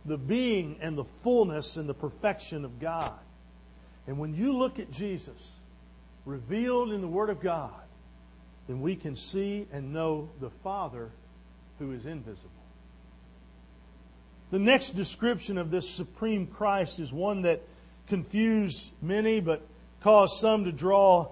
the 0.06 0.16
being 0.16 0.78
and 0.80 0.96
the 0.96 1.04
fullness 1.04 1.76
and 1.76 1.86
the 1.86 1.94
perfection 1.94 2.64
of 2.64 2.80
God. 2.80 3.12
And 4.06 4.18
when 4.18 4.34
you 4.34 4.56
look 4.56 4.78
at 4.78 4.90
Jesus 4.90 5.50
revealed 6.28 6.92
in 6.92 7.00
the 7.00 7.08
Word 7.08 7.30
of 7.30 7.40
God, 7.40 7.72
then 8.66 8.80
we 8.80 8.96
can 8.96 9.16
see 9.16 9.66
and 9.72 9.92
know 9.92 10.28
the 10.40 10.50
Father 10.50 11.10
who 11.78 11.92
is 11.92 12.06
invisible. 12.06 12.50
The 14.50 14.58
next 14.58 14.90
description 14.90 15.58
of 15.58 15.70
this 15.70 15.88
supreme 15.88 16.46
Christ 16.46 16.98
is 17.00 17.12
one 17.12 17.42
that 17.42 17.62
confused 18.06 18.90
many 19.02 19.40
but 19.40 19.66
caused 20.02 20.38
some 20.38 20.64
to 20.64 20.72
draw 20.72 21.28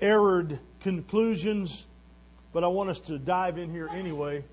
errored 0.00 0.58
conclusions 0.80 1.86
but 2.54 2.62
I 2.62 2.68
want 2.68 2.88
us 2.88 3.00
to 3.00 3.18
dive 3.18 3.58
in 3.58 3.70
here 3.70 3.88
anyway. 3.88 4.44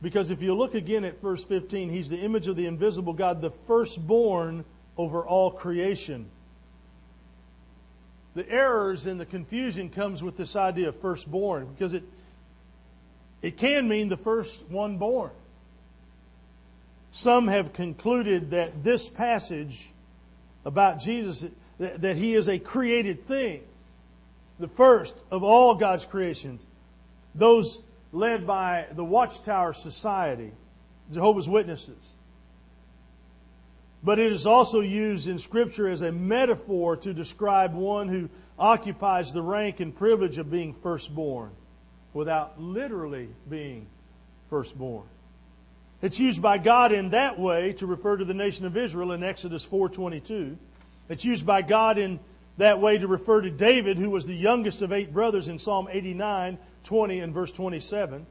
Because 0.00 0.30
if 0.30 0.40
you 0.40 0.54
look 0.54 0.74
again 0.74 1.04
at 1.04 1.20
verse 1.20 1.44
15, 1.44 1.90
he's 1.90 2.08
the 2.08 2.18
image 2.18 2.46
of 2.46 2.56
the 2.56 2.66
invisible 2.66 3.12
God, 3.12 3.42
the 3.42 3.50
firstborn 3.50 4.64
over 4.96 5.26
all 5.26 5.50
creation. 5.50 6.30
The 8.34 8.48
errors 8.48 9.06
and 9.06 9.20
the 9.20 9.26
confusion 9.26 9.90
comes 9.90 10.22
with 10.22 10.36
this 10.36 10.54
idea 10.56 10.88
of 10.88 10.96
firstborn 11.00 11.66
because 11.66 11.94
it 11.94 12.04
it 13.42 13.56
can 13.56 13.88
mean 13.88 14.08
the 14.08 14.16
first 14.16 14.62
one 14.68 14.98
born. 14.98 15.30
Some 17.10 17.48
have 17.48 17.72
concluded 17.72 18.50
that 18.50 18.84
this 18.84 19.08
passage 19.08 19.90
about 20.64 21.00
Jesus 21.00 21.50
that, 21.78 22.02
that 22.02 22.16
he 22.16 22.34
is 22.34 22.48
a 22.48 22.58
created 22.58 23.26
thing 23.26 23.62
the 24.60 24.68
first 24.68 25.16
of 25.30 25.42
all 25.42 25.74
God's 25.74 26.04
creations, 26.04 26.66
those 27.34 27.80
led 28.12 28.46
by 28.46 28.86
the 28.92 29.04
Watchtower 29.04 29.72
Society, 29.72 30.52
Jehovah's 31.10 31.48
Witnesses. 31.48 32.09
But 34.02 34.18
it 34.18 34.32
is 34.32 34.46
also 34.46 34.80
used 34.80 35.28
in 35.28 35.38
Scripture 35.38 35.88
as 35.88 36.00
a 36.00 36.12
metaphor 36.12 36.96
to 36.98 37.12
describe 37.12 37.74
one 37.74 38.08
who 38.08 38.30
occupies 38.58 39.32
the 39.32 39.42
rank 39.42 39.80
and 39.80 39.94
privilege 39.94 40.38
of 40.38 40.50
being 40.50 40.72
firstborn 40.72 41.50
without 42.14 42.60
literally 42.60 43.28
being 43.48 43.86
firstborn. 44.48 45.06
It's 46.02 46.18
used 46.18 46.40
by 46.40 46.58
God 46.58 46.92
in 46.92 47.10
that 47.10 47.38
way 47.38 47.74
to 47.74 47.86
refer 47.86 48.16
to 48.16 48.24
the 48.24 48.34
nation 48.34 48.64
of 48.64 48.76
Israel 48.76 49.12
in 49.12 49.22
Exodus 49.22 49.64
4:22. 49.64 50.56
It's 51.10 51.24
used 51.24 51.44
by 51.44 51.62
God 51.62 51.98
in 51.98 52.20
that 52.56 52.80
way 52.80 52.98
to 52.98 53.06
refer 53.06 53.42
to 53.42 53.50
David, 53.50 53.98
who 53.98 54.10
was 54.10 54.26
the 54.26 54.34
youngest 54.34 54.82
of 54.82 54.92
eight 54.92 55.12
brothers 55.12 55.48
in 55.48 55.58
Psalm 55.58 55.88
89, 55.90 56.58
20, 56.84 57.20
and 57.20 57.34
verse 57.34 57.52
27. 57.52 58.26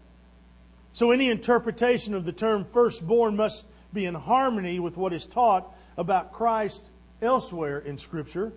So 0.94 1.12
any 1.12 1.30
interpretation 1.30 2.14
of 2.16 2.26
the 2.26 2.32
term 2.32 2.66
firstborn 2.66 3.36
must 3.36 3.66
be 3.94 4.06
in 4.06 4.16
harmony 4.16 4.80
with 4.80 4.98
what 4.98 5.14
is 5.14 5.26
taught 5.26 5.76
about 5.98 6.34
Christ 6.34 6.82
elsewhere 7.22 7.80
in 7.80 7.98
Scripture. 7.98 8.54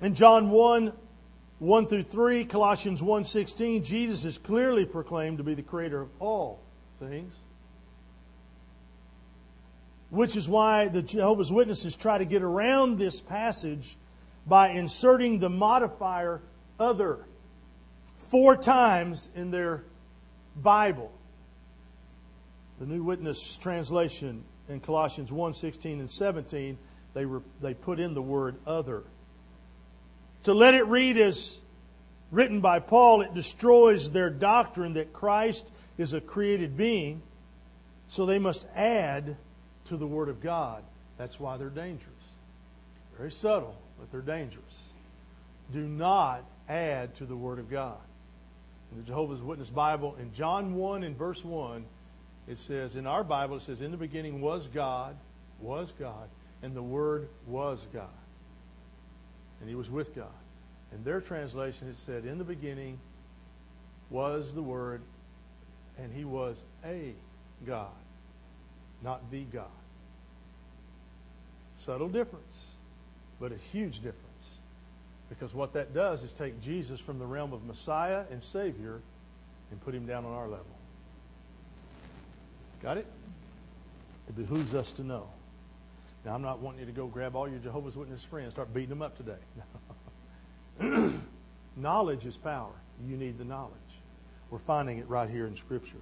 In 0.00 0.14
John 0.14 0.50
1, 0.50 0.92
1 1.58 1.86
through 1.86 2.04
3, 2.04 2.44
Colossians 2.44 3.00
1.16, 3.00 3.84
Jesus 3.84 4.24
is 4.24 4.38
clearly 4.38 4.84
proclaimed 4.84 5.38
to 5.38 5.44
be 5.44 5.54
the 5.54 5.62
creator 5.62 6.00
of 6.00 6.08
all 6.20 6.60
things. 7.00 7.34
Which 10.10 10.36
is 10.36 10.48
why 10.48 10.88
the 10.88 11.02
Jehovah's 11.02 11.52
Witnesses 11.52 11.96
try 11.96 12.18
to 12.18 12.24
get 12.24 12.42
around 12.42 12.98
this 12.98 13.20
passage 13.20 13.96
by 14.46 14.70
inserting 14.70 15.38
the 15.38 15.50
modifier 15.50 16.40
other 16.78 17.26
four 18.16 18.56
times 18.56 19.28
in 19.34 19.50
their 19.50 19.84
Bible. 20.56 21.12
The 22.78 22.86
New 22.86 23.02
Witness 23.02 23.56
Translation 23.56 24.44
in 24.68 24.80
Colossians 24.80 25.32
1 25.32 25.54
16 25.54 26.00
and 26.00 26.10
17, 26.10 26.78
they, 27.14 27.24
re, 27.24 27.40
they 27.60 27.74
put 27.74 27.98
in 27.98 28.14
the 28.14 28.22
word 28.22 28.56
other. 28.66 29.02
To 30.44 30.54
let 30.54 30.74
it 30.74 30.86
read 30.86 31.18
as 31.18 31.58
written 32.30 32.60
by 32.60 32.78
Paul, 32.78 33.22
it 33.22 33.34
destroys 33.34 34.10
their 34.10 34.30
doctrine 34.30 34.94
that 34.94 35.12
Christ 35.12 35.68
is 35.96 36.12
a 36.12 36.20
created 36.20 36.76
being, 36.76 37.22
so 38.08 38.26
they 38.26 38.38
must 38.38 38.66
add 38.74 39.36
to 39.86 39.96
the 39.96 40.06
Word 40.06 40.28
of 40.28 40.40
God. 40.40 40.82
That's 41.16 41.40
why 41.40 41.56
they're 41.56 41.68
dangerous. 41.70 42.14
Very 43.16 43.32
subtle 43.32 43.74
but 43.98 44.10
they're 44.10 44.20
dangerous. 44.20 44.64
Do 45.72 45.86
not 45.86 46.44
add 46.68 47.14
to 47.16 47.26
the 47.26 47.36
Word 47.36 47.58
of 47.58 47.70
God. 47.70 47.98
In 48.92 48.98
the 48.98 49.04
Jehovah's 49.04 49.42
Witness 49.42 49.68
Bible, 49.68 50.16
in 50.20 50.32
John 50.32 50.74
1 50.74 51.02
and 51.02 51.16
verse 51.16 51.44
1, 51.44 51.84
it 52.48 52.58
says, 52.58 52.96
in 52.96 53.06
our 53.06 53.22
Bible, 53.22 53.56
it 53.56 53.62
says, 53.62 53.80
In 53.80 53.90
the 53.90 53.96
beginning 53.96 54.40
was 54.40 54.66
God, 54.68 55.16
was 55.60 55.92
God, 55.98 56.28
and 56.62 56.74
the 56.74 56.82
Word 56.82 57.28
was 57.46 57.86
God. 57.92 58.08
And 59.60 59.68
He 59.68 59.74
was 59.74 59.90
with 59.90 60.14
God. 60.14 60.26
In 60.92 61.04
their 61.04 61.20
translation, 61.20 61.88
it 61.88 61.98
said, 61.98 62.24
In 62.24 62.38
the 62.38 62.44
beginning 62.44 62.98
was 64.08 64.54
the 64.54 64.62
Word, 64.62 65.02
and 65.98 66.10
He 66.12 66.24
was 66.24 66.56
a 66.84 67.12
God, 67.66 67.88
not 69.02 69.30
the 69.30 69.44
God. 69.44 69.66
Subtle 71.84 72.08
difference, 72.08 72.66
but 73.38 73.52
a 73.52 73.58
huge 73.72 73.96
difference. 73.96 74.24
Because 75.28 75.52
what 75.54 75.74
that 75.74 75.92
does 75.92 76.22
is 76.22 76.32
take 76.32 76.60
Jesus 76.62 76.98
from 76.98 77.18
the 77.18 77.26
realm 77.26 77.52
of 77.52 77.64
Messiah 77.64 78.24
and 78.30 78.42
Savior 78.42 79.00
and 79.70 79.80
put 79.82 79.94
him 79.94 80.06
down 80.06 80.24
on 80.24 80.32
our 80.32 80.48
level. 80.48 80.77
Got 82.82 82.98
it? 82.98 83.06
It 84.28 84.36
behooves 84.36 84.74
us 84.74 84.92
to 84.92 85.02
know. 85.02 85.28
Now, 86.24 86.34
I'm 86.34 86.42
not 86.42 86.60
wanting 86.60 86.80
you 86.80 86.86
to 86.86 86.92
go 86.92 87.06
grab 87.06 87.34
all 87.34 87.48
your 87.48 87.58
Jehovah's 87.58 87.96
Witness 87.96 88.22
friends 88.22 88.46
and 88.46 88.52
start 88.52 88.74
beating 88.74 88.90
them 88.90 89.02
up 89.02 89.16
today. 89.16 89.38
knowledge 91.76 92.26
is 92.26 92.36
power. 92.36 92.72
You 93.06 93.16
need 93.16 93.38
the 93.38 93.44
knowledge. 93.44 93.72
We're 94.50 94.58
finding 94.58 94.98
it 94.98 95.08
right 95.08 95.28
here 95.28 95.46
in 95.46 95.56
Scripture. 95.56 95.98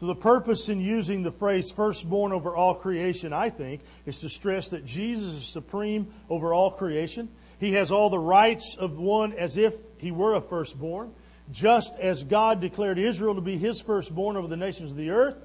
So, 0.00 0.06
the 0.06 0.14
purpose 0.14 0.68
in 0.68 0.80
using 0.80 1.22
the 1.22 1.32
phrase 1.32 1.70
firstborn 1.70 2.32
over 2.32 2.54
all 2.54 2.74
creation, 2.74 3.32
I 3.32 3.48
think, 3.48 3.80
is 4.04 4.18
to 4.18 4.28
stress 4.28 4.68
that 4.70 4.84
Jesus 4.84 5.34
is 5.34 5.46
supreme 5.46 6.12
over 6.28 6.52
all 6.52 6.70
creation. 6.70 7.30
He 7.58 7.72
has 7.72 7.90
all 7.90 8.10
the 8.10 8.18
rights 8.18 8.76
of 8.78 8.98
one 8.98 9.32
as 9.32 9.56
if 9.56 9.74
he 9.96 10.10
were 10.10 10.34
a 10.34 10.42
firstborn. 10.42 11.12
Just 11.50 11.94
as 11.98 12.24
God 12.24 12.60
declared 12.60 12.98
Israel 12.98 13.36
to 13.36 13.40
be 13.40 13.56
his 13.56 13.80
firstborn 13.80 14.36
over 14.36 14.48
the 14.48 14.56
nations 14.56 14.90
of 14.90 14.96
the 14.96 15.10
earth, 15.10 15.36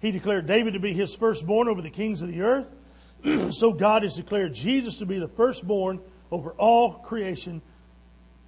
he 0.00 0.10
declared 0.10 0.46
David 0.46 0.74
to 0.74 0.80
be 0.80 0.92
his 0.92 1.14
firstborn 1.14 1.68
over 1.68 1.82
the 1.82 1.90
kings 1.90 2.22
of 2.22 2.28
the 2.28 2.42
earth. 2.42 2.66
so 3.50 3.72
God 3.72 4.02
has 4.02 4.16
declared 4.16 4.54
Jesus 4.54 4.98
to 4.98 5.06
be 5.06 5.18
the 5.18 5.28
firstborn 5.28 6.00
over 6.30 6.52
all 6.52 6.94
creation, 6.94 7.60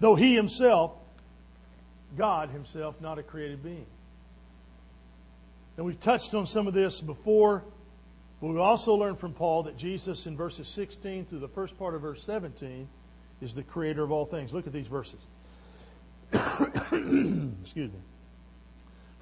though 0.01 0.15
he 0.15 0.35
himself, 0.35 0.93
God 2.17 2.51
himself, 2.51 3.01
not 3.01 3.19
a 3.19 3.23
created 3.23 3.63
being. 3.63 3.87
And 5.77 5.87
we've 5.87 6.01
touched 6.01 6.35
on 6.35 6.47
some 6.47 6.67
of 6.67 6.75
this 6.75 7.01
before, 7.01 7.65
but 8.41 8.49
we 8.49 8.59
also 8.59 8.95
learned 8.95 9.19
from 9.19 9.33
Paul 9.33 9.65
that 9.65 9.77
Jesus, 9.77 10.27
in 10.27 10.37
verses 10.37 10.69
16 10.69 11.27
through 11.27 11.41
the 11.41 11.49
first 11.49 11.79
part 11.79 11.95
of 11.95 12.03
verse 12.03 12.23
17, 12.25 12.89
is 13.41 13.55
the 13.55 13.63
creator 13.63 14.03
of 14.03 14.13
all 14.13 14.25
things. 14.25 14.53
Look 14.53 14.67
at 14.67 14.73
these 14.73 14.87
verses. 14.87 15.21
Excuse 16.33 17.93
me. 17.93 17.99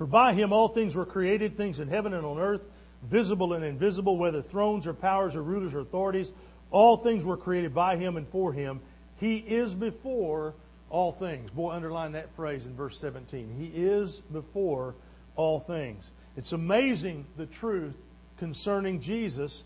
For 0.00 0.07
by 0.07 0.33
him 0.33 0.50
all 0.50 0.69
things 0.69 0.97
were 0.97 1.04
created, 1.04 1.59
things 1.59 1.78
in 1.78 1.87
heaven 1.87 2.14
and 2.14 2.25
on 2.25 2.38
earth, 2.38 2.62
visible 3.02 3.52
and 3.52 3.62
invisible, 3.62 4.16
whether 4.16 4.40
thrones 4.40 4.87
or 4.87 4.95
powers 4.95 5.37
or 5.37 5.42
rulers 5.42 5.75
or 5.75 5.80
authorities. 5.80 6.33
All 6.71 6.97
things 6.97 7.23
were 7.23 7.37
created 7.37 7.75
by 7.75 7.97
him 7.97 8.16
and 8.16 8.26
for 8.26 8.50
him. 8.50 8.80
He 9.16 9.37
is 9.37 9.75
before 9.75 10.54
all 10.88 11.12
things. 11.12 11.50
Boy, 11.50 11.73
underline 11.73 12.12
that 12.12 12.35
phrase 12.35 12.64
in 12.64 12.75
verse 12.75 12.99
17. 12.99 13.54
He 13.59 13.66
is 13.78 14.23
before 14.33 14.95
all 15.36 15.60
things. 15.60 16.13
It's 16.34 16.52
amazing 16.52 17.26
the 17.36 17.45
truth 17.45 17.99
concerning 18.39 19.02
Jesus 19.02 19.65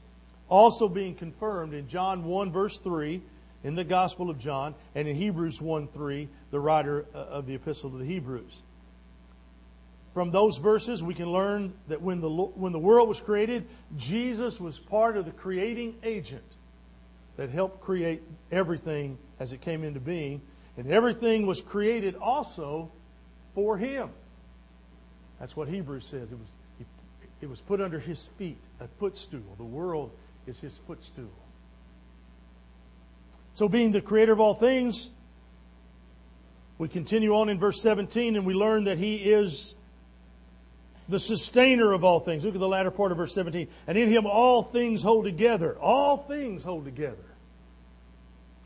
also 0.48 0.88
being 0.88 1.14
confirmed 1.14 1.74
in 1.74 1.86
John 1.86 2.24
1, 2.24 2.50
verse 2.50 2.78
3, 2.78 3.22
in 3.62 3.76
the 3.76 3.84
Gospel 3.84 4.30
of 4.30 4.40
John, 4.40 4.74
and 4.96 5.06
in 5.06 5.14
Hebrews 5.14 5.60
1 5.60 5.86
3, 5.86 6.28
the 6.50 6.58
writer 6.58 7.06
uh, 7.14 7.18
of 7.18 7.46
the 7.46 7.54
Epistle 7.54 7.90
to 7.90 7.98
the 7.98 8.04
Hebrews. 8.04 8.63
From 10.14 10.30
those 10.30 10.58
verses, 10.58 11.02
we 11.02 11.12
can 11.12 11.30
learn 11.30 11.74
that 11.88 12.00
when 12.00 12.20
the, 12.20 12.30
when 12.30 12.72
the 12.72 12.78
world 12.78 13.08
was 13.08 13.20
created, 13.20 13.66
Jesus 13.96 14.60
was 14.60 14.78
part 14.78 15.16
of 15.16 15.24
the 15.24 15.32
creating 15.32 15.96
agent 16.04 16.44
that 17.36 17.50
helped 17.50 17.80
create 17.80 18.22
everything 18.52 19.18
as 19.40 19.52
it 19.52 19.60
came 19.60 19.82
into 19.82 19.98
being. 19.98 20.40
And 20.76 20.90
everything 20.90 21.46
was 21.46 21.60
created 21.60 22.14
also 22.14 22.92
for 23.56 23.76
Him. 23.76 24.08
That's 25.40 25.56
what 25.56 25.68
Hebrews 25.68 26.06
says. 26.06 26.30
It 26.30 26.38
was, 26.38 26.86
it 27.40 27.50
was 27.50 27.60
put 27.60 27.80
under 27.80 27.98
his 27.98 28.30
feet, 28.38 28.60
a 28.80 28.86
footstool. 28.98 29.42
The 29.58 29.64
world 29.64 30.12
is 30.46 30.60
his 30.60 30.76
footstool. 30.86 31.30
So, 33.54 33.68
being 33.68 33.92
the 33.92 34.00
creator 34.00 34.32
of 34.32 34.40
all 34.40 34.54
things, 34.54 35.10
we 36.78 36.88
continue 36.88 37.34
on 37.34 37.48
in 37.48 37.58
verse 37.58 37.82
17 37.82 38.36
and 38.36 38.46
we 38.46 38.54
learn 38.54 38.84
that 38.84 38.98
he 38.98 39.16
is 39.16 39.74
the 41.08 41.20
sustainer 41.20 41.92
of 41.92 42.04
all 42.04 42.20
things. 42.20 42.44
Look 42.44 42.54
at 42.54 42.60
the 42.60 42.68
latter 42.68 42.90
part 42.90 43.12
of 43.12 43.18
verse 43.18 43.34
17. 43.34 43.68
And 43.86 43.98
in 43.98 44.08
him 44.08 44.26
all 44.26 44.62
things 44.62 45.02
hold 45.02 45.24
together. 45.24 45.76
All 45.78 46.16
things 46.16 46.64
hold 46.64 46.84
together. 46.84 47.16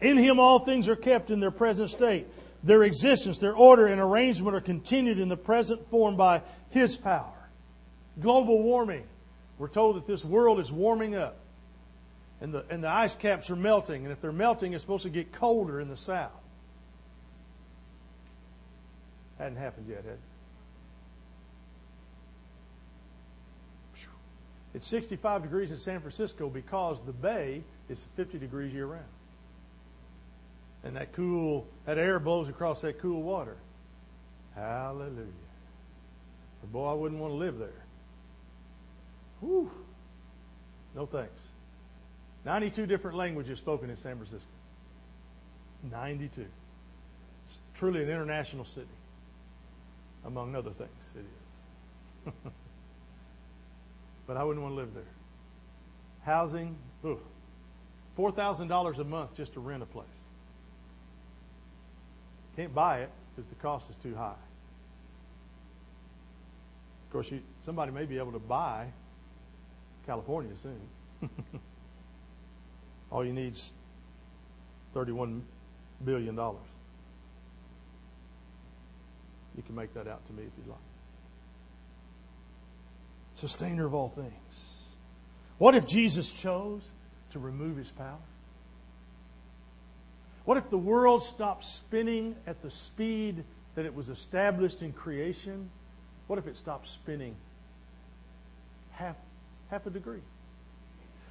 In 0.00 0.16
him 0.16 0.38
all 0.38 0.60
things 0.60 0.88
are 0.88 0.96
kept 0.96 1.30
in 1.30 1.40
their 1.40 1.50
present 1.50 1.90
state. 1.90 2.26
Their 2.62 2.84
existence, 2.84 3.38
their 3.38 3.54
order, 3.54 3.86
and 3.86 4.00
arrangement 4.00 4.56
are 4.56 4.60
continued 4.60 5.18
in 5.18 5.28
the 5.28 5.36
present 5.36 5.88
form 5.90 6.16
by 6.16 6.42
his 6.70 6.96
power. 6.96 7.32
Global 8.20 8.62
warming. 8.62 9.04
We're 9.58 9.68
told 9.68 9.96
that 9.96 10.06
this 10.06 10.24
world 10.24 10.60
is 10.60 10.70
warming 10.70 11.16
up. 11.16 11.36
And 12.40 12.54
the, 12.54 12.64
and 12.70 12.82
the 12.82 12.88
ice 12.88 13.16
caps 13.16 13.50
are 13.50 13.56
melting. 13.56 14.04
And 14.04 14.12
if 14.12 14.20
they're 14.20 14.30
melting, 14.30 14.72
it's 14.72 14.82
supposed 14.82 15.02
to 15.02 15.10
get 15.10 15.32
colder 15.32 15.80
in 15.80 15.88
the 15.88 15.96
south. 15.96 16.30
Hadn't 19.38 19.58
happened 19.58 19.86
yet, 19.88 20.04
had 20.04 20.14
it? 20.14 20.20
It's 24.74 24.86
65 24.86 25.42
degrees 25.42 25.70
in 25.70 25.78
San 25.78 26.00
Francisco 26.00 26.48
because 26.48 26.98
the 27.06 27.12
bay 27.12 27.62
is 27.88 28.04
50 28.16 28.38
degrees 28.38 28.72
year 28.72 28.86
round. 28.86 29.04
And 30.84 30.96
that 30.96 31.12
cool, 31.12 31.66
that 31.86 31.98
air 31.98 32.20
blows 32.20 32.48
across 32.48 32.82
that 32.82 33.00
cool 33.00 33.22
water. 33.22 33.56
Hallelujah. 34.54 35.26
But 36.60 36.72
boy, 36.72 36.90
I 36.90 36.94
wouldn't 36.94 37.20
want 37.20 37.32
to 37.32 37.36
live 37.36 37.58
there. 37.58 37.84
Whew. 39.40 39.70
No 40.94 41.06
thanks. 41.06 41.40
92 42.44 42.86
different 42.86 43.16
languages 43.16 43.58
spoken 43.58 43.90
in 43.90 43.96
San 43.96 44.16
Francisco. 44.16 44.46
92. 45.90 46.44
It's 47.46 47.60
truly 47.74 48.02
an 48.02 48.08
international 48.08 48.64
city. 48.64 48.86
Among 50.24 50.54
other 50.54 50.70
things, 50.70 51.10
it 51.14 51.24
is. 52.26 52.32
but 54.28 54.36
I 54.36 54.44
wouldn't 54.44 54.62
want 54.62 54.76
to 54.76 54.76
live 54.76 54.94
there. 54.94 55.02
Housing, 56.22 56.76
$4,000 57.02 58.98
a 58.98 59.04
month 59.04 59.34
just 59.34 59.54
to 59.54 59.60
rent 59.60 59.82
a 59.82 59.86
place. 59.86 60.06
Can't 62.54 62.72
buy 62.74 63.00
it 63.00 63.10
because 63.34 63.48
the 63.48 63.54
cost 63.56 63.88
is 63.88 63.96
too 63.96 64.14
high. 64.14 64.34
Of 67.06 67.12
course, 67.12 67.30
you, 67.30 67.40
somebody 67.62 67.90
may 67.90 68.04
be 68.04 68.18
able 68.18 68.32
to 68.32 68.38
buy 68.38 68.88
California 70.04 70.52
soon. 70.62 70.82
All 73.10 73.24
you 73.24 73.32
need 73.32 73.54
is 73.54 73.72
$31 74.94 75.40
billion. 76.04 76.36
You 76.36 76.58
can 79.64 79.74
make 79.74 79.94
that 79.94 80.06
out 80.06 80.26
to 80.26 80.34
me 80.34 80.42
if 80.42 80.50
you'd 80.58 80.68
like. 80.68 80.76
Sustainer 83.38 83.86
of 83.86 83.94
all 83.94 84.08
things. 84.08 84.64
What 85.58 85.76
if 85.76 85.86
Jesus 85.86 86.28
chose 86.28 86.82
to 87.30 87.38
remove 87.38 87.76
his 87.76 87.88
power? 87.88 88.18
What 90.44 90.56
if 90.56 90.68
the 90.70 90.78
world 90.78 91.22
stopped 91.22 91.64
spinning 91.64 92.34
at 92.48 92.62
the 92.62 92.70
speed 92.70 93.44
that 93.76 93.86
it 93.86 93.94
was 93.94 94.08
established 94.08 94.82
in 94.82 94.92
creation? 94.92 95.70
What 96.26 96.40
if 96.40 96.48
it 96.48 96.56
stopped 96.56 96.88
spinning 96.88 97.36
half 98.90 99.14
half 99.70 99.86
a 99.86 99.90
degree? 99.90 100.22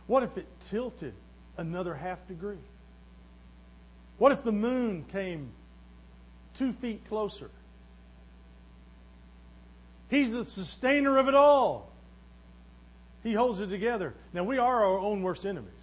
What 0.06 0.24
if 0.24 0.38
it 0.38 0.48
tilted 0.70 1.14
another 1.58 1.94
half 1.94 2.26
degree? 2.30 2.64
What 4.18 4.32
if 4.32 4.46
the 4.46 4.54
moon 4.54 5.04
came 5.12 5.50
two 6.54 6.72
feet 6.72 7.06
closer? 7.10 7.52
He's 10.10 10.32
the 10.32 10.46
sustainer 10.46 11.18
of 11.18 11.28
it 11.28 11.36
all. 11.36 11.92
He 13.28 13.34
holds 13.34 13.60
it 13.60 13.68
together. 13.68 14.14
Now, 14.32 14.46
we 14.46 14.58
are 14.58 14.86
our 14.86 15.00
own 15.00 15.22
worst 15.22 15.46
enemies. 15.46 15.74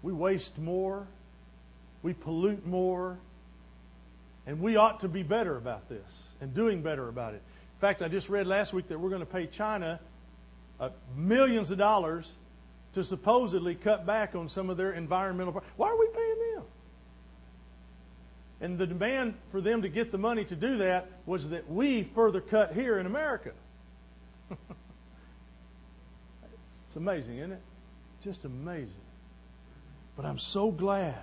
We 0.00 0.12
waste 0.12 0.56
more, 0.56 1.08
we 2.04 2.14
pollute 2.14 2.64
more, 2.64 3.18
and 4.46 4.60
we 4.60 4.76
ought 4.76 5.00
to 5.00 5.08
be 5.08 5.24
better 5.24 5.56
about 5.56 5.88
this 5.88 6.06
and 6.40 6.54
doing 6.54 6.80
better 6.80 7.08
about 7.08 7.34
it. 7.34 7.42
In 7.74 7.80
fact, 7.80 8.02
I 8.02 8.08
just 8.08 8.28
read 8.28 8.46
last 8.46 8.72
week 8.72 8.86
that 8.86 9.00
we're 9.00 9.08
going 9.08 9.18
to 9.18 9.26
pay 9.26 9.48
China 9.48 9.98
uh, 10.78 10.90
millions 11.16 11.72
of 11.72 11.78
dollars 11.78 12.30
to 12.94 13.02
supposedly 13.02 13.74
cut 13.74 14.06
back 14.06 14.36
on 14.36 14.48
some 14.48 14.70
of 14.70 14.76
their 14.76 14.92
environmental. 14.92 15.60
Why 15.76 15.88
are 15.88 15.98
we 15.98 16.06
paying 16.14 16.54
them? 16.54 16.64
And 18.60 18.78
the 18.78 18.86
demand 18.86 19.34
for 19.50 19.60
them 19.60 19.82
to 19.82 19.88
get 19.88 20.12
the 20.12 20.18
money 20.18 20.44
to 20.44 20.54
do 20.54 20.76
that 20.76 21.10
was 21.26 21.48
that 21.48 21.68
we 21.68 22.04
further 22.04 22.40
cut 22.40 22.74
here 22.74 23.00
in 23.00 23.06
America. 23.06 23.50
it's 26.92 26.98
amazing, 26.98 27.38
isn't 27.38 27.52
it? 27.52 27.62
Just 28.20 28.44
amazing. 28.44 29.00
But 30.14 30.26
I'm 30.26 30.36
so 30.36 30.70
glad 30.70 31.22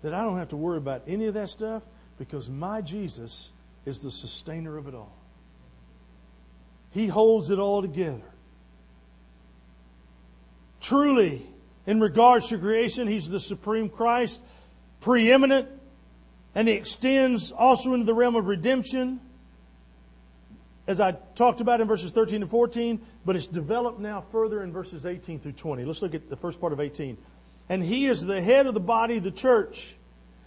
that 0.00 0.14
I 0.14 0.22
don't 0.22 0.38
have 0.38 0.48
to 0.48 0.56
worry 0.56 0.78
about 0.78 1.02
any 1.06 1.26
of 1.26 1.34
that 1.34 1.50
stuff 1.50 1.82
because 2.16 2.48
my 2.48 2.80
Jesus 2.80 3.52
is 3.84 3.98
the 3.98 4.10
sustainer 4.10 4.78
of 4.78 4.88
it 4.88 4.94
all. 4.94 5.14
He 6.92 7.08
holds 7.08 7.50
it 7.50 7.58
all 7.58 7.82
together. 7.82 8.22
Truly, 10.80 11.46
in 11.84 12.00
regards 12.00 12.48
to 12.48 12.56
creation, 12.56 13.06
He's 13.06 13.28
the 13.28 13.38
supreme 13.38 13.90
Christ, 13.90 14.40
preeminent, 15.02 15.68
and 16.54 16.66
He 16.66 16.72
extends 16.72 17.52
also 17.52 17.92
into 17.92 18.06
the 18.06 18.14
realm 18.14 18.34
of 18.34 18.46
redemption, 18.46 19.20
as 20.86 21.00
I 21.00 21.12
talked 21.34 21.60
about 21.60 21.80
in 21.80 21.86
verses 21.86 22.10
13 22.10 22.42
and 22.42 22.50
14, 22.50 23.00
but 23.24 23.36
it's 23.36 23.46
developed 23.46 24.00
now 24.00 24.20
further 24.20 24.62
in 24.62 24.72
verses 24.72 25.06
18 25.06 25.40
through 25.40 25.52
20. 25.52 25.84
Let's 25.84 26.02
look 26.02 26.14
at 26.14 26.28
the 26.28 26.36
first 26.36 26.60
part 26.60 26.72
of 26.72 26.80
18. 26.80 27.16
And 27.68 27.82
He 27.82 28.06
is 28.06 28.20
the 28.20 28.40
head 28.40 28.66
of 28.66 28.74
the 28.74 28.80
body, 28.80 29.18
the 29.18 29.30
church 29.30 29.96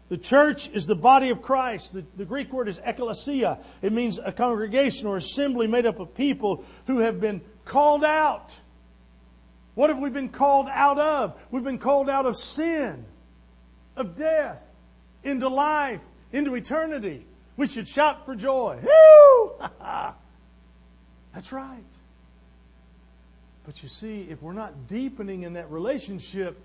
the 0.08 0.17
church 0.17 0.69
is 0.69 0.86
the 0.86 0.95
body 0.95 1.32
of 1.32 1.41
Christ. 1.41 1.93
The, 1.93 2.06
the, 2.15 2.26
Greek 2.26 2.54
word 2.54 2.67
is 2.67 2.80
ekklesia. 2.80 3.60
It 3.82 3.91
means 3.91 4.19
a 4.24 4.32
congregation 4.32 5.08
or 5.08 5.17
assembly 5.17 5.65
made 5.67 5.86
up 5.86 6.00
of 6.00 6.13
people 6.13 6.63
who 6.86 7.00
have 7.00 7.19
been 7.19 7.41
called 7.65 8.04
out. 8.04 8.56
What 9.74 9.89
have 9.89 10.00
we 10.00 10.10
been 10.10 10.30
called 10.30 10.67
out 10.69 11.00
of? 11.00 11.36
We've 11.50 11.63
been 11.63 11.80
called 11.80 12.10
out 12.10 12.28
of 12.28 12.38
sin, 12.38 13.04
of 13.95 14.15
death, 14.15 14.62
into 15.24 15.50
life, 15.50 16.02
into 16.32 16.54
eternity. 16.54 17.26
We 17.58 17.65
should 17.65 17.88
shout 17.88 18.26
for 18.26 18.36
joy. 18.36 18.80
Woo! 18.84 19.67
That's 21.36 21.52
right. 21.52 21.84
But 23.65 23.84
you 23.84 23.89
see, 23.89 24.21
if 24.30 24.41
we're 24.41 24.54
not 24.54 24.88
deepening 24.88 25.43
in 25.43 25.54
that 25.54 25.69
relationship, 25.69 26.58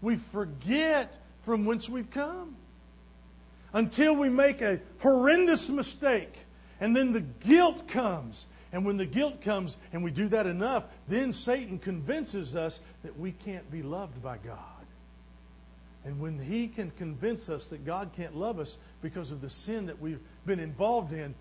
we 0.00 0.16
forget 0.16 1.18
from 1.44 1.64
whence 1.64 1.88
we've 1.88 2.10
come 2.10 2.54
until 3.72 4.14
we 4.14 4.28
make 4.28 4.60
a 4.62 4.80
horrendous 5.00 5.70
mistake. 5.70 6.32
And 6.80 6.94
then 6.94 7.12
the 7.12 7.20
guilt 7.20 7.88
comes. 7.88 8.46
And 8.72 8.84
when 8.86 8.96
the 8.96 9.06
guilt 9.06 9.42
comes 9.42 9.76
and 9.92 10.04
we 10.04 10.12
do 10.12 10.28
that 10.28 10.46
enough, 10.46 10.84
then 11.08 11.32
Satan 11.32 11.78
convinces 11.78 12.54
us 12.54 12.80
that 13.02 13.18
we 13.18 13.32
can't 13.32 13.68
be 13.72 13.82
loved 13.82 14.22
by 14.22 14.38
God. 14.38 14.56
And 16.04 16.20
when 16.20 16.38
he 16.38 16.68
can 16.68 16.90
convince 16.92 17.48
us 17.48 17.68
that 17.68 17.84
God 17.84 18.10
can't 18.16 18.36
love 18.36 18.58
us 18.60 18.76
because 19.02 19.30
of 19.30 19.40
the 19.40 19.50
sin 19.50 19.86
that 19.86 20.00
we've 20.00 20.20
been 20.46 20.60
involved 20.60 21.12
in, 21.12 21.34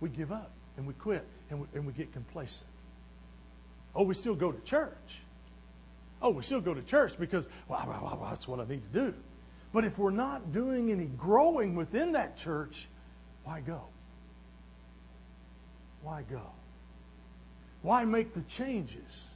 we 0.00 0.08
give 0.08 0.32
up 0.32 0.50
and 0.76 0.86
we 0.86 0.94
quit 0.94 1.26
and 1.50 1.60
we, 1.60 1.66
and 1.74 1.86
we 1.86 1.92
get 1.92 2.12
complacent. 2.12 2.68
Oh, 3.94 4.04
we 4.04 4.14
still 4.14 4.34
go 4.34 4.52
to 4.52 4.60
church. 4.60 5.20
Oh, 6.22 6.30
we 6.30 6.42
still 6.42 6.60
go 6.60 6.74
to 6.74 6.82
church 6.82 7.18
because, 7.18 7.48
well, 7.68 7.84
well, 7.86 8.18
well 8.20 8.28
that's 8.30 8.46
what 8.46 8.60
I 8.60 8.64
need 8.64 8.82
to 8.92 9.00
do. 9.06 9.14
But 9.72 9.84
if 9.84 9.98
we're 9.98 10.10
not 10.10 10.52
doing 10.52 10.90
any 10.90 11.06
growing 11.06 11.74
within 11.74 12.12
that 12.12 12.36
church, 12.36 12.88
why 13.44 13.60
go? 13.60 13.82
Why 16.02 16.22
go? 16.30 16.42
Why 17.82 18.04
make 18.04 18.34
the 18.34 18.42
changes 18.42 19.28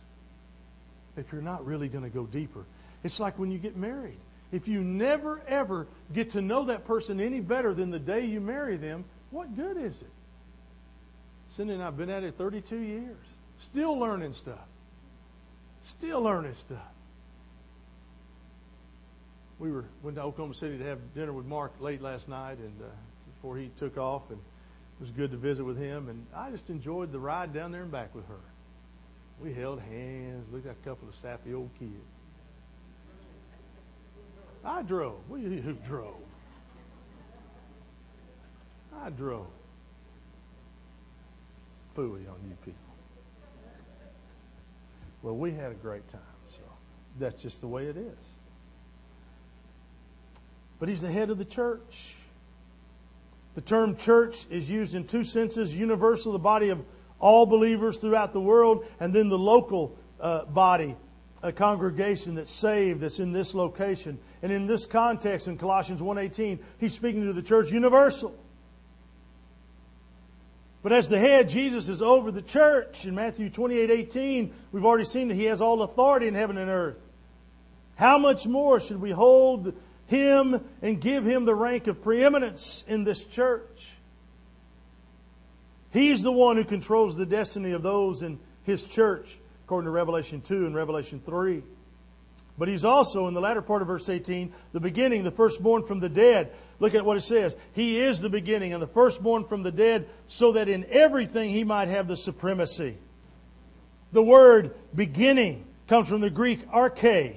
if 1.16 1.32
you're 1.32 1.42
not 1.42 1.64
really 1.64 1.88
going 1.88 2.04
to 2.04 2.10
go 2.10 2.24
deeper? 2.24 2.64
It's 3.02 3.20
like 3.20 3.38
when 3.38 3.50
you 3.50 3.58
get 3.58 3.76
married. 3.76 4.18
If 4.52 4.68
you 4.68 4.82
never 4.82 5.40
ever 5.48 5.86
get 6.12 6.30
to 6.32 6.42
know 6.42 6.64
that 6.66 6.86
person 6.86 7.20
any 7.20 7.40
better 7.40 7.74
than 7.74 7.90
the 7.90 7.98
day 7.98 8.24
you 8.24 8.40
marry 8.40 8.76
them, 8.76 9.04
what 9.30 9.56
good 9.56 9.76
is 9.76 10.00
it? 10.00 10.10
Cindy 11.56 11.74
and 11.74 11.82
I 11.82 11.86
have 11.86 11.96
been 11.96 12.10
at 12.10 12.24
it 12.24 12.36
32 12.36 12.76
years. 12.76 13.16
Still 13.58 13.98
learning 13.98 14.32
stuff. 14.32 14.66
Still 15.84 16.22
learning 16.22 16.54
stuff 16.54 16.94
we 19.58 19.70
were 19.70 19.84
went 20.02 20.16
to 20.16 20.22
Oklahoma 20.22 20.54
City 20.54 20.78
to 20.78 20.84
have 20.84 20.98
dinner 21.14 21.32
with 21.32 21.46
Mark 21.46 21.72
late 21.80 22.02
last 22.02 22.28
night, 22.28 22.58
and 22.58 22.82
uh, 22.82 22.86
before 23.34 23.56
he 23.56 23.70
took 23.78 23.96
off, 23.96 24.22
and 24.30 24.38
it 24.38 25.00
was 25.00 25.10
good 25.10 25.30
to 25.30 25.36
visit 25.36 25.64
with 25.64 25.78
him. 25.78 26.08
And 26.08 26.26
I 26.34 26.50
just 26.50 26.70
enjoyed 26.70 27.12
the 27.12 27.18
ride 27.18 27.52
down 27.52 27.72
there 27.72 27.82
and 27.82 27.90
back 27.90 28.14
with 28.14 28.26
her. 28.28 28.40
We 29.40 29.52
held 29.52 29.80
hands, 29.80 30.46
looked 30.52 30.66
at 30.66 30.72
a 30.72 30.88
couple 30.88 31.08
of 31.08 31.14
sappy 31.16 31.54
old 31.54 31.70
kids. 31.78 31.92
I 34.64 34.82
drove. 34.82 35.18
Well, 35.28 35.40
who 35.40 35.72
drove? 35.72 36.14
I 39.02 39.10
drove. 39.10 39.46
Fooey 41.96 42.28
on 42.28 42.36
you 42.48 42.56
people. 42.64 42.80
Well, 45.22 45.36
we 45.36 45.52
had 45.52 45.72
a 45.72 45.76
great 45.76 46.06
time, 46.08 46.20
so 46.48 46.60
that's 47.18 47.40
just 47.40 47.60
the 47.60 47.66
way 47.66 47.86
it 47.86 47.96
is. 47.96 48.28
But 50.78 50.88
he's 50.88 51.00
the 51.00 51.10
head 51.10 51.30
of 51.30 51.38
the 51.38 51.44
church. 51.44 52.14
The 53.54 53.60
term 53.60 53.96
church 53.96 54.46
is 54.50 54.68
used 54.68 54.94
in 54.94 55.06
two 55.06 55.24
senses 55.24 55.76
universal, 55.76 56.32
the 56.32 56.38
body 56.38 56.70
of 56.70 56.84
all 57.20 57.46
believers 57.46 57.98
throughout 57.98 58.32
the 58.32 58.40
world, 58.40 58.84
and 58.98 59.14
then 59.14 59.28
the 59.28 59.38
local 59.38 59.96
uh, 60.20 60.44
body, 60.44 60.96
a 61.42 61.52
congregation 61.52 62.34
that's 62.34 62.50
saved, 62.50 63.00
that's 63.00 63.20
in 63.20 63.32
this 63.32 63.54
location. 63.54 64.18
And 64.42 64.50
in 64.50 64.66
this 64.66 64.84
context, 64.84 65.46
in 65.46 65.56
Colossians 65.56 66.00
1.18, 66.00 66.58
he's 66.78 66.92
speaking 66.92 67.24
to 67.26 67.32
the 67.32 67.42
church 67.42 67.70
universal. 67.70 68.36
But 70.84 70.92
as 70.92 71.08
the 71.08 71.18
head, 71.18 71.48
Jesus 71.48 71.88
is 71.88 72.02
over 72.02 72.30
the 72.30 72.42
church. 72.42 73.06
In 73.06 73.16
Matthew 73.16 73.50
28:18, 73.50 74.52
we've 74.70 74.84
already 74.84 75.06
seen 75.06 75.26
that 75.28 75.34
he 75.34 75.44
has 75.44 75.60
all 75.60 75.82
authority 75.82 76.28
in 76.28 76.34
heaven 76.34 76.58
and 76.58 76.70
earth. 76.70 77.00
How 77.96 78.18
much 78.18 78.46
more 78.46 78.78
should 78.78 79.00
we 79.00 79.10
hold 79.10 79.72
him 80.06 80.60
and 80.82 81.00
give 81.00 81.24
him 81.24 81.44
the 81.44 81.54
rank 81.54 81.86
of 81.86 82.02
preeminence 82.02 82.84
in 82.86 83.04
this 83.04 83.24
church. 83.24 83.92
He's 85.90 86.22
the 86.22 86.32
one 86.32 86.56
who 86.56 86.64
controls 86.64 87.16
the 87.16 87.26
destiny 87.26 87.72
of 87.72 87.82
those 87.82 88.22
in 88.22 88.38
his 88.64 88.84
church, 88.84 89.38
according 89.64 89.86
to 89.86 89.90
Revelation 89.90 90.40
2 90.40 90.66
and 90.66 90.74
Revelation 90.74 91.22
3. 91.24 91.62
But 92.56 92.68
he's 92.68 92.84
also, 92.84 93.26
in 93.26 93.34
the 93.34 93.40
latter 93.40 93.62
part 93.62 93.82
of 93.82 93.88
verse 93.88 94.08
18, 94.08 94.52
the 94.72 94.80
beginning, 94.80 95.24
the 95.24 95.32
firstborn 95.32 95.84
from 95.84 95.98
the 95.98 96.08
dead. 96.08 96.52
Look 96.78 96.94
at 96.94 97.04
what 97.04 97.16
it 97.16 97.22
says. 97.22 97.56
He 97.72 98.00
is 98.00 98.20
the 98.20 98.30
beginning 98.30 98.72
and 98.72 98.80
the 98.80 98.86
firstborn 98.86 99.44
from 99.44 99.64
the 99.64 99.72
dead, 99.72 100.06
so 100.28 100.52
that 100.52 100.68
in 100.68 100.84
everything 100.88 101.50
he 101.50 101.64
might 101.64 101.88
have 101.88 102.06
the 102.06 102.16
supremacy. 102.16 102.96
The 104.12 104.22
word 104.22 104.74
beginning 104.94 105.64
comes 105.88 106.08
from 106.08 106.20
the 106.20 106.30
Greek 106.30 106.68
arche, 106.70 107.36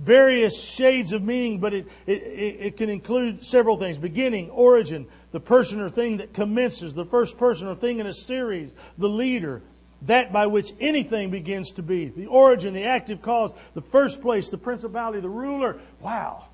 various 0.00 0.60
shades 0.60 1.12
of 1.12 1.22
meaning, 1.22 1.60
but 1.60 1.72
it, 1.72 1.86
it, 2.06 2.12
it 2.12 2.76
can 2.76 2.88
include 2.88 3.46
several 3.46 3.76
things. 3.76 3.98
Beginning, 3.98 4.50
origin, 4.50 5.06
the 5.30 5.38
person 5.38 5.80
or 5.80 5.88
thing 5.88 6.16
that 6.16 6.32
commences, 6.34 6.94
the 6.94 7.04
first 7.04 7.38
person 7.38 7.68
or 7.68 7.76
thing 7.76 8.00
in 8.00 8.08
a 8.08 8.12
series, 8.12 8.72
the 8.98 9.08
leader, 9.08 9.62
that 10.06 10.32
by 10.32 10.46
which 10.46 10.72
anything 10.80 11.30
begins 11.30 11.72
to 11.72 11.82
be. 11.82 12.06
The 12.06 12.26
origin, 12.26 12.74
the 12.74 12.84
active 12.84 13.22
cause, 13.22 13.52
the 13.74 13.82
first 13.82 14.20
place, 14.20 14.50
the 14.50 14.58
principality, 14.58 15.20
the 15.20 15.30
ruler. 15.30 15.78
Wow. 16.00 16.46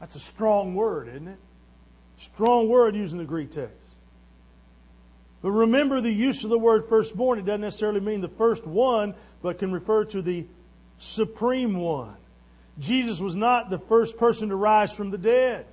That's 0.00 0.16
a 0.16 0.20
strong 0.20 0.74
word, 0.74 1.08
isn't 1.08 1.28
it? 1.28 1.38
Strong 2.18 2.68
word 2.68 2.96
using 2.96 3.18
the 3.18 3.24
Greek 3.24 3.52
text. 3.52 3.76
But 5.42 5.50
remember 5.50 6.00
the 6.00 6.12
use 6.12 6.44
of 6.44 6.50
the 6.50 6.58
word 6.58 6.88
firstborn. 6.88 7.38
It 7.38 7.44
doesn't 7.44 7.60
necessarily 7.60 8.00
mean 8.00 8.20
the 8.20 8.28
first 8.28 8.66
one, 8.66 9.14
but 9.42 9.58
can 9.58 9.72
refer 9.72 10.04
to 10.06 10.22
the 10.22 10.46
supreme 10.98 11.76
one. 11.76 12.16
Jesus 12.78 13.20
was 13.20 13.34
not 13.34 13.68
the 13.68 13.78
first 13.78 14.16
person 14.16 14.48
to 14.48 14.56
rise 14.56 14.92
from 14.92 15.10
the 15.10 15.18
dead. 15.18 15.66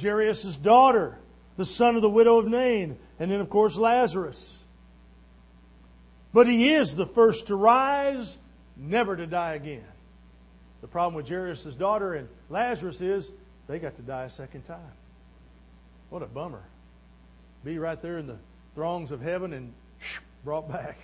Jairus' 0.00 0.56
daughter, 0.56 1.18
the 1.56 1.64
son 1.64 1.96
of 1.96 2.02
the 2.02 2.10
widow 2.10 2.38
of 2.38 2.48
Nain, 2.48 2.98
and 3.18 3.30
then, 3.30 3.40
of 3.40 3.48
course, 3.48 3.76
Lazarus. 3.76 4.63
But 6.34 6.48
he 6.48 6.74
is 6.74 6.96
the 6.96 7.06
first 7.06 7.46
to 7.46 7.54
rise, 7.54 8.36
never 8.76 9.16
to 9.16 9.24
die 9.24 9.54
again. 9.54 9.84
The 10.80 10.88
problem 10.88 11.14
with 11.14 11.28
Jairus' 11.28 11.76
daughter 11.76 12.14
and 12.14 12.28
Lazarus 12.50 13.00
is 13.00 13.30
they 13.68 13.78
got 13.78 13.96
to 13.96 14.02
die 14.02 14.24
a 14.24 14.30
second 14.30 14.64
time. 14.64 14.80
What 16.10 16.22
a 16.22 16.26
bummer. 16.26 16.62
Be 17.64 17.78
right 17.78 18.02
there 18.02 18.18
in 18.18 18.26
the 18.26 18.36
throngs 18.74 19.12
of 19.12 19.22
heaven 19.22 19.52
and 19.52 19.72
brought 20.44 20.70
back. 20.70 20.98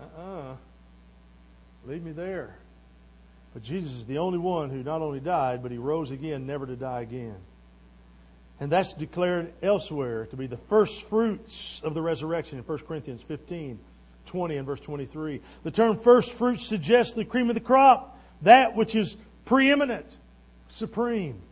Uh 0.00 0.04
uh-uh. 0.04 0.52
uh 0.52 0.56
Leave 1.84 2.04
me 2.04 2.12
there. 2.12 2.56
But 3.52 3.64
Jesus 3.64 3.92
is 3.92 4.04
the 4.04 4.18
only 4.18 4.38
one 4.38 4.70
who 4.70 4.84
not 4.84 5.02
only 5.02 5.20
died, 5.20 5.62
but 5.62 5.72
he 5.72 5.78
rose 5.78 6.12
again, 6.12 6.46
never 6.46 6.66
to 6.66 6.76
die 6.76 7.00
again. 7.00 7.36
And 8.60 8.70
that's 8.70 8.92
declared 8.92 9.52
elsewhere 9.62 10.26
to 10.26 10.36
be 10.36 10.46
the 10.46 10.56
first 10.56 11.02
fruits 11.08 11.80
of 11.82 11.94
the 11.94 12.02
resurrection 12.02 12.58
in 12.58 12.64
1 12.64 12.78
Corinthians 12.80 13.22
15, 13.22 13.78
20 14.28 14.56
and 14.56 14.66
verse 14.66 14.80
23. 14.80 15.40
The 15.64 15.70
term 15.70 15.98
first 15.98 16.32
fruits 16.32 16.66
suggests 16.66 17.14
the 17.14 17.24
cream 17.24 17.48
of 17.48 17.54
the 17.54 17.60
crop, 17.60 18.18
that 18.42 18.76
which 18.76 18.94
is 18.94 19.16
preeminent, 19.44 20.18
supreme. 20.68 21.42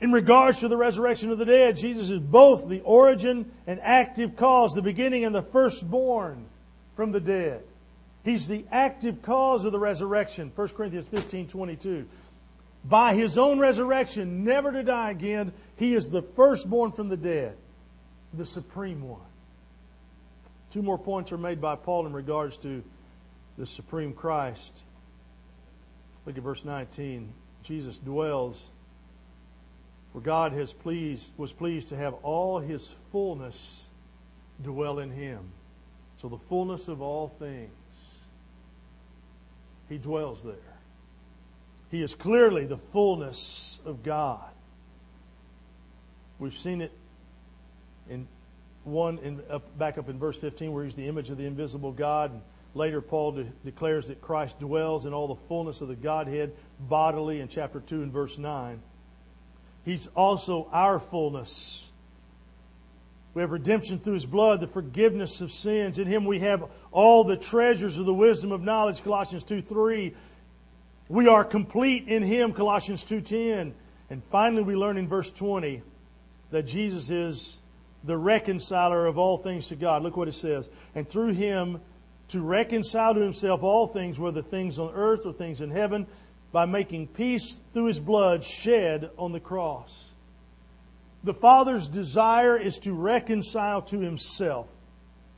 In 0.00 0.12
regards 0.12 0.60
to 0.60 0.68
the 0.68 0.76
resurrection 0.76 1.30
of 1.30 1.38
the 1.38 1.44
dead, 1.44 1.76
Jesus 1.76 2.10
is 2.10 2.20
both 2.20 2.68
the 2.68 2.80
origin 2.80 3.50
and 3.66 3.80
active 3.82 4.36
cause, 4.36 4.72
the 4.72 4.82
beginning 4.82 5.24
and 5.24 5.34
the 5.34 5.42
firstborn 5.42 6.46
from 6.94 7.12
the 7.12 7.20
dead. 7.20 7.62
He's 8.24 8.46
the 8.46 8.64
active 8.70 9.22
cause 9.22 9.64
of 9.64 9.72
the 9.72 9.78
resurrection. 9.78 10.52
1 10.54 10.68
Corinthians 10.68 11.08
15 11.08 11.48
22. 11.48 12.06
By 12.84 13.14
his 13.14 13.36
own 13.36 13.58
resurrection, 13.58 14.44
never 14.44 14.70
to 14.72 14.82
die 14.82 15.10
again, 15.10 15.52
he 15.76 15.94
is 15.94 16.08
the 16.08 16.22
firstborn 16.22 16.92
from 16.92 17.08
the 17.08 17.16
dead, 17.16 17.56
the 18.32 18.46
supreme 18.46 19.02
one. 19.02 19.20
Two 20.70 20.82
more 20.82 20.98
points 20.98 21.32
are 21.32 21.38
made 21.38 21.60
by 21.60 21.76
Paul 21.76 22.06
in 22.06 22.12
regards 22.12 22.56
to 22.58 22.82
the 23.56 23.66
supreme 23.66 24.12
Christ. 24.12 24.84
Look 26.26 26.36
at 26.36 26.42
verse 26.42 26.64
19. 26.64 27.32
Jesus 27.62 27.96
dwells 27.98 28.70
for 30.12 30.20
God 30.20 30.52
has 30.52 30.72
pleased, 30.72 31.30
was 31.36 31.52
pleased 31.52 31.90
to 31.90 31.96
have 31.96 32.14
all 32.22 32.58
his 32.58 32.96
fullness 33.12 33.86
dwell 34.62 34.98
in 34.98 35.10
him. 35.10 35.52
So 36.20 36.28
the 36.28 36.38
fullness 36.38 36.88
of 36.88 37.00
all 37.02 37.28
things, 37.28 37.70
he 39.88 39.98
dwells 39.98 40.42
there. 40.42 40.54
He 41.90 42.02
is 42.02 42.14
clearly 42.14 42.66
the 42.66 42.76
fullness 42.76 43.78
of 43.84 44.02
God. 44.02 44.50
We've 46.38 46.56
seen 46.56 46.80
it 46.80 46.92
in 48.08 48.26
one 48.88 49.18
in, 49.18 49.40
back 49.78 49.98
up 49.98 50.08
in 50.08 50.18
verse 50.18 50.38
15 50.38 50.72
where 50.72 50.84
he's 50.84 50.94
the 50.94 51.06
image 51.06 51.30
of 51.30 51.38
the 51.38 51.46
invisible 51.46 51.92
God. 51.92 52.32
And 52.32 52.42
later, 52.74 53.00
Paul 53.00 53.32
de- 53.32 53.44
declares 53.64 54.08
that 54.08 54.20
Christ 54.20 54.58
dwells 54.58 55.06
in 55.06 55.12
all 55.12 55.28
the 55.28 55.42
fullness 55.48 55.80
of 55.80 55.88
the 55.88 55.96
Godhead 55.96 56.54
bodily 56.80 57.40
in 57.40 57.48
chapter 57.48 57.80
2 57.80 58.02
and 58.02 58.12
verse 58.12 58.38
9. 58.38 58.80
He's 59.84 60.06
also 60.08 60.68
our 60.72 60.98
fullness. 60.98 61.88
We 63.34 63.42
have 63.42 63.52
redemption 63.52 63.98
through 63.98 64.14
His 64.14 64.26
blood, 64.26 64.60
the 64.60 64.66
forgiveness 64.66 65.40
of 65.40 65.52
sins. 65.52 65.98
In 65.98 66.06
Him 66.06 66.24
we 66.24 66.40
have 66.40 66.64
all 66.90 67.24
the 67.24 67.36
treasures 67.36 67.98
of 67.98 68.06
the 68.06 68.14
wisdom 68.14 68.52
of 68.52 68.62
knowledge, 68.62 69.04
Colossians 69.04 69.44
2 69.44 69.62
3. 69.62 70.14
We 71.08 71.28
are 71.28 71.44
complete 71.44 72.08
in 72.08 72.22
Him, 72.22 72.52
Colossians 72.52 73.04
2.10. 73.04 73.72
And 74.10 74.22
finally 74.30 74.62
we 74.62 74.74
learn 74.74 74.96
in 74.96 75.06
verse 75.06 75.30
20 75.30 75.82
that 76.50 76.64
Jesus 76.64 77.10
is 77.10 77.57
the 78.04 78.16
reconciler 78.16 79.06
of 79.06 79.18
all 79.18 79.38
things 79.38 79.68
to 79.68 79.76
God. 79.76 80.02
Look 80.02 80.16
what 80.16 80.28
it 80.28 80.34
says. 80.34 80.70
And 80.94 81.08
through 81.08 81.32
Him 81.32 81.80
to 82.28 82.40
reconcile 82.40 83.14
to 83.14 83.20
Himself 83.20 83.62
all 83.62 83.86
things, 83.86 84.18
whether 84.18 84.42
things 84.42 84.78
on 84.78 84.92
earth 84.94 85.26
or 85.26 85.32
things 85.32 85.60
in 85.60 85.70
heaven, 85.70 86.06
by 86.52 86.64
making 86.64 87.08
peace 87.08 87.60
through 87.72 87.86
his 87.86 88.00
blood 88.00 88.42
shed 88.42 89.10
on 89.18 89.32
the 89.32 89.40
cross. 89.40 90.10
The 91.24 91.34
Father's 91.34 91.86
desire 91.86 92.56
is 92.56 92.78
to 92.80 92.92
reconcile 92.92 93.82
to 93.82 93.98
himself. 93.98 94.66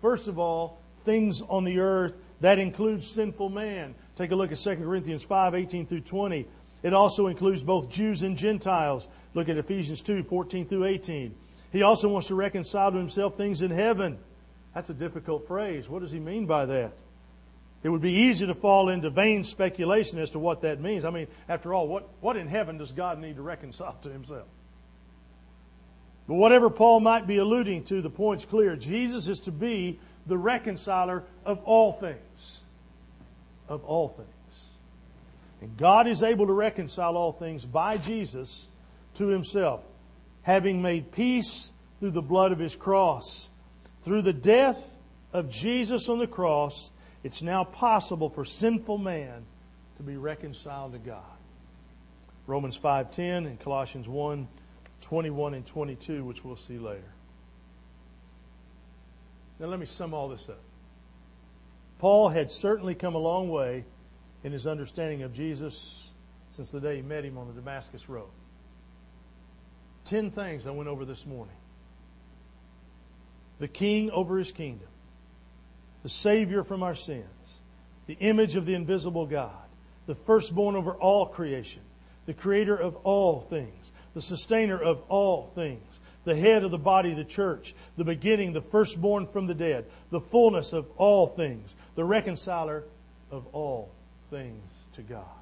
First 0.01 0.29
of 0.29 0.38
all, 0.38 0.81
things 1.05 1.42
on 1.42 1.64
the 1.64 1.81
earth. 1.81 2.14
That 2.40 2.59
includes 2.59 3.07
sinful 3.07 3.51
man. 3.51 3.94
Take 4.14 4.31
a 4.31 4.37
look 4.37 4.53
at 4.53 4.59
2 4.59 4.77
Corinthians 4.77 5.23
5 5.23 5.55
18 5.55 5.87
through 5.87 6.01
20. 6.03 6.46
It 6.83 6.94
also 6.94 7.27
includes 7.27 7.62
both 7.62 7.90
Jews 7.90 8.23
and 8.23 8.37
Gentiles. 8.37 9.09
Look 9.35 9.49
at 9.49 9.59
Ephesians 9.59 10.01
2 10.01 10.23
14 10.23 10.66
through 10.66 10.85
18. 10.85 11.35
He 11.72 11.83
also 11.83 12.09
wants 12.09 12.28
to 12.28 12.35
reconcile 12.35 12.92
to 12.92 12.98
himself 12.98 13.37
things 13.37 13.62
in 13.62 13.70
heaven. 13.70 14.18
That's 14.74 14.90
a 14.90 14.94
difficult 14.94 15.46
phrase. 15.46 15.88
What 15.88 16.02
does 16.02 16.11
he 16.11 16.20
mean 16.20 16.46
by 16.46 16.66
that? 16.66 16.92
It 17.83 17.88
would 17.88 18.02
be 18.02 18.12
easy 18.12 18.46
to 18.46 18.54
fall 18.54 18.88
into 18.90 19.09
vain 19.09 19.42
speculation 19.42 20.18
as 20.18 20.30
to 20.30 20.38
what 20.38 20.62
that 20.62 20.80
means. 20.80 21.04
I 21.04 21.11
mean, 21.11 21.28
after 21.48 21.72
all, 21.72 21.88
what, 21.88 22.09
what 22.20 22.37
in 22.37 22.46
heaven 22.46 22.76
does 22.76 22.92
God 22.92 23.18
need 23.18 23.37
to 23.37 23.42
reconcile 23.42 23.96
to 24.02 24.11
himself? 24.11 24.46
But 26.28 26.35
whatever 26.35 26.70
Paul 26.70 27.00
might 27.00 27.26
be 27.26 27.38
alluding 27.38 27.85
to, 27.85 28.02
the 28.02 28.11
point's 28.11 28.44
clear. 28.44 28.76
Jesus 28.76 29.28
is 29.28 29.40
to 29.40 29.52
be 29.52 29.98
the 30.26 30.37
reconciler 30.37 31.24
of 31.44 31.61
all 31.64 31.94
things. 31.94 32.62
Of 33.68 33.85
all 33.85 34.09
things. 34.09 34.28
And 35.62 35.76
God 35.76 36.06
is 36.06 36.22
able 36.22 36.46
to 36.46 36.52
reconcile 36.52 37.16
all 37.16 37.33
things 37.33 37.64
by 37.64 37.96
Jesus 37.96 38.68
to 39.14 39.28
himself, 39.28 39.80
having 40.42 40.83
made 40.83 41.12
peace 41.12 41.72
through 41.98 42.11
the 42.11 42.22
blood 42.22 42.53
of 42.53 42.59
his 42.59 42.74
cross. 42.74 43.48
Through 44.03 44.22
the 44.22 44.33
death 44.33 44.94
of 45.33 45.50
Jesus 45.50 46.09
on 46.09 46.18
the 46.18 46.26
cross, 46.26 46.90
it's 47.22 47.42
now 47.42 47.64
possible 47.64 48.31
for 48.31 48.44
sinful 48.44 48.98
man 48.98 49.44
to 49.98 50.03
be 50.03 50.16
reconciled 50.16 50.92
to 50.92 50.98
God. 50.98 51.22
Romans 52.46 52.76
5:10 52.76 53.46
and 53.46 53.61
Colossians 53.61 54.09
1 54.09 54.48
21 55.03 55.55
and 55.55 55.66
22, 55.66 56.24
which 56.24 56.44
we'll 56.44 56.57
see 56.57 56.79
later. 56.79 57.12
Now 59.59 59.66
let 59.66 59.79
me 59.79 59.87
sum 59.87 60.14
all 60.14 60.29
this 60.29 60.48
up. 60.48 60.61
Paul 61.98 62.31
had 62.31 62.50
certainly 62.50 62.94
come 62.94 63.14
a 63.14 63.18
long 63.18 63.50
way 63.50 63.85
in 64.42 64.53
his 64.53 64.66
understanding 64.66 65.22
of 65.22 65.35
Jesus 65.35 66.11
since 66.53 66.70
the 66.70 66.81
day 66.81 66.96
he 66.96 67.03
met 67.03 67.24
him 67.24 67.37
on 67.37 67.46
the 67.46 67.53
Damascus 67.53 68.09
Road. 68.09 68.31
Ten 70.11 70.33
things 70.33 70.66
I 70.66 70.73
went 70.73 70.88
over 70.88 71.05
this 71.05 71.25
morning. 71.25 71.55
The 73.61 73.68
king 73.68 74.11
over 74.11 74.38
his 74.38 74.51
kingdom. 74.51 74.88
The 76.03 76.09
Savior 76.09 76.64
from 76.64 76.83
our 76.83 76.96
sins, 76.96 77.25
the 78.09 78.16
image 78.18 78.57
of 78.57 78.66
the 78.66 78.75
invisible 78.75 79.25
God, 79.25 79.53
the 80.09 80.16
firstborn 80.16 80.75
over 80.75 80.94
all 80.94 81.27
creation, 81.27 81.83
the 82.27 82.35
creator 82.35 82.75
of 82.75 82.96
all 83.05 83.40
things, 83.40 83.92
the 84.12 84.20
sustainer 84.20 84.83
of 84.83 85.01
all 85.09 85.46
things, 85.46 86.01
the 86.25 86.35
head 86.35 86.64
of 86.64 86.73
the 86.73 86.79
body 86.79 87.14
the 87.14 87.25
church, 87.25 87.73
the 87.96 88.03
beginning, 88.03 88.53
the 88.53 88.62
firstborn 88.62 89.29
from 89.29 89.46
the 89.46 89.55
dead, 89.55 89.85
the 90.11 90.20
fullness 90.20 90.73
of 90.73 90.88
all 90.96 91.29
things, 91.29 91.77
the 91.94 92.05
reconciler 92.05 92.83
of 93.31 93.46
all 93.53 93.92
things 94.29 94.64
to 94.94 95.03
God. 95.03 95.39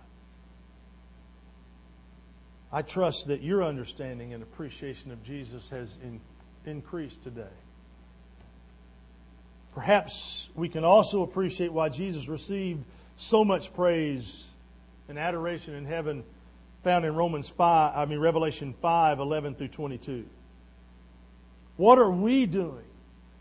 I 2.73 2.83
trust 2.83 3.29
that 3.29 3.43
your 3.43 3.65
understanding 3.65 4.35
and 4.35 4.43
appreciation 4.43 5.11
of 5.11 5.23
Jesus 5.25 5.71
has 5.71 5.89
in, 6.03 6.21
increased 6.67 7.23
today. 7.23 7.47
Perhaps 9.75 10.51
we 10.55 10.69
can 10.69 10.85
also 10.85 11.23
appreciate 11.23 11.73
why 11.73 11.89
Jesus 11.89 12.29
received 12.29 12.85
so 13.17 13.45
much 13.45 13.73
praise 13.75 14.47
and 15.09 15.19
adoration 15.19 15.75
in 15.75 15.87
heaven 15.87 16.25
found 16.83 17.05
in 17.05 17.15
Romans 17.15 17.49
5, 17.49 17.97
I 17.97 18.05
mean 18.05 18.19
Revelation 18.19 18.73
5, 18.73 19.19
11 19.19 19.55
through 19.55 19.69
22. 19.69 20.27
What 21.77 21.99
are 21.99 22.11
we 22.11 22.47
doing 22.47 22.85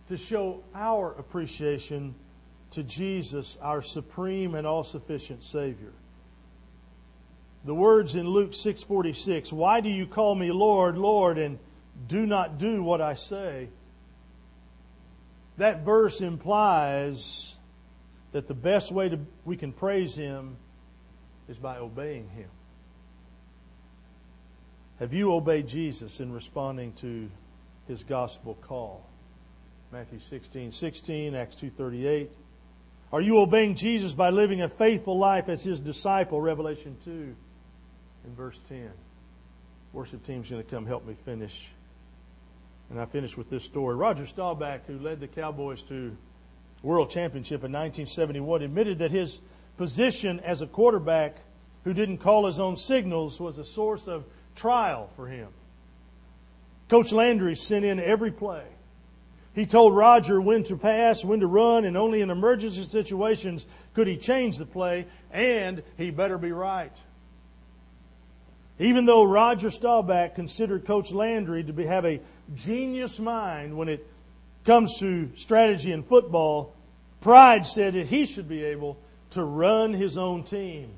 to 0.07 0.17
show 0.17 0.63
our 0.73 1.13
appreciation 1.13 2.15
to 2.71 2.83
Jesus, 2.83 3.57
our 3.61 3.81
supreme 3.81 4.55
and 4.55 4.65
all-sufficient 4.65 5.43
Savior? 5.43 5.91
The 7.65 7.75
words 7.75 8.15
in 8.15 8.29
Luke 8.29 8.53
6:46, 8.53 9.51
"Why 9.51 9.81
do 9.81 9.89
you 9.89 10.05
call 10.05 10.35
me 10.35 10.51
Lord, 10.51 10.97
Lord, 10.97 11.37
and 11.37 11.59
do 12.07 12.25
not 12.25 12.57
do 12.57 12.81
what 12.81 13.01
I 13.01 13.13
say?" 13.13 13.69
that 15.57 15.83
verse 15.83 16.21
implies 16.21 17.55
that 18.31 18.47
the 18.47 18.53
best 18.53 18.91
way 18.91 19.09
to, 19.09 19.19
we 19.43 19.57
can 19.57 19.73
praise 19.73 20.15
Him 20.15 20.55
is 21.49 21.57
by 21.57 21.77
obeying 21.77 22.29
Him. 22.29 22.49
Have 24.99 25.13
you 25.13 25.33
obeyed 25.33 25.67
Jesus 25.67 26.19
in 26.19 26.31
responding 26.31 26.93
to 26.93 27.29
His 27.87 28.03
gospel 28.03 28.55
call? 28.61 29.03
Matthew 29.91 30.19
16, 30.19 30.71
16, 30.71 31.35
Acts 31.35 31.55
2.38. 31.55 32.29
Are 33.11 33.21
you 33.21 33.39
obeying 33.39 33.75
Jesus 33.75 34.13
by 34.13 34.29
living 34.29 34.61
a 34.61 34.69
faithful 34.69 35.17
life 35.17 35.49
as 35.49 35.63
His 35.63 35.79
disciple? 35.79 36.39
Revelation 36.41 36.97
2 37.03 37.35
in 38.27 38.35
verse 38.35 38.59
10. 38.67 38.91
Worship 39.93 40.23
team's 40.25 40.49
going 40.49 40.61
to 40.61 40.69
come 40.69 40.85
help 40.85 41.07
me 41.07 41.15
finish 41.25 41.69
and 42.89 42.99
I 42.99 43.05
finish 43.05 43.35
with 43.35 43.49
this 43.49 43.63
story. 43.63 43.95
Roger 43.95 44.25
Staubach, 44.25 44.85
who 44.85 44.97
led 44.99 45.19
the 45.19 45.27
Cowboys 45.27 45.81
to 45.83 46.15
World 46.83 47.09
Championship 47.09 47.63
in 47.63 47.71
1971, 47.71 48.61
admitted 48.61 48.99
that 48.99 49.11
his 49.11 49.39
position 49.77 50.39
as 50.41 50.61
a 50.61 50.67
quarterback 50.67 51.37
who 51.83 51.93
didn't 51.93 52.19
call 52.19 52.45
his 52.45 52.59
own 52.59 52.77
signals 52.77 53.39
was 53.39 53.57
a 53.57 53.65
source 53.65 54.07
of 54.07 54.23
trial 54.55 55.09
for 55.15 55.27
him. 55.27 55.49
Coach 56.89 57.11
Landry 57.11 57.55
sent 57.55 57.83
in 57.83 57.99
every 57.99 58.31
play. 58.31 58.63
He 59.53 59.65
told 59.65 59.95
Roger 59.95 60.39
when 60.39 60.63
to 60.65 60.77
pass, 60.77 61.25
when 61.25 61.41
to 61.41 61.47
run, 61.47 61.83
and 61.83 61.97
only 61.97 62.21
in 62.21 62.29
emergency 62.29 62.83
situations 62.83 63.65
could 63.93 64.07
he 64.07 64.15
change 64.15 64.57
the 64.57 64.65
play, 64.65 65.07
and 65.31 65.83
he 65.97 66.09
better 66.09 66.37
be 66.37 66.51
right. 66.51 66.95
Even 68.79 69.05
though 69.05 69.23
Roger 69.23 69.71
Staubach 69.71 70.35
considered 70.35 70.85
Coach 70.85 71.11
Landry 71.11 71.63
to 71.63 71.73
be, 71.73 71.85
have 71.85 72.05
a 72.05 72.19
genius 72.55 73.19
mind 73.19 73.75
when 73.75 73.89
it 73.89 74.05
comes 74.65 74.99
to 74.99 75.31
strategy 75.35 75.91
in 75.91 76.03
football, 76.03 76.73
Pride 77.21 77.65
said 77.65 77.95
that 77.95 78.07
he 78.07 78.25
should 78.25 78.47
be 78.47 78.63
able 78.63 78.97
to 79.31 79.43
run 79.43 79.93
his 79.93 80.17
own 80.17 80.43
team. 80.43 80.89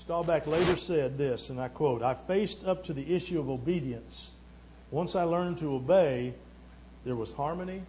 Staubach 0.00 0.46
later 0.46 0.76
said 0.76 1.16
this, 1.16 1.50
and 1.50 1.60
I 1.60 1.68
quote 1.68 2.02
I 2.02 2.14
faced 2.14 2.64
up 2.64 2.84
to 2.84 2.92
the 2.92 3.14
issue 3.14 3.38
of 3.38 3.48
obedience. 3.48 4.32
Once 4.90 5.14
I 5.14 5.22
learned 5.22 5.58
to 5.58 5.74
obey, 5.76 6.34
there 7.04 7.14
was 7.14 7.32
harmony, 7.32 7.82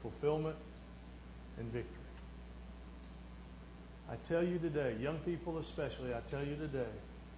fulfillment, 0.00 0.56
and 1.58 1.66
victory. 1.70 1.90
I 4.10 4.16
tell 4.28 4.42
you 4.42 4.58
today, 4.58 4.96
young 5.00 5.18
people 5.18 5.58
especially, 5.58 6.14
I 6.14 6.20
tell 6.30 6.44
you 6.44 6.56
today, 6.56 6.88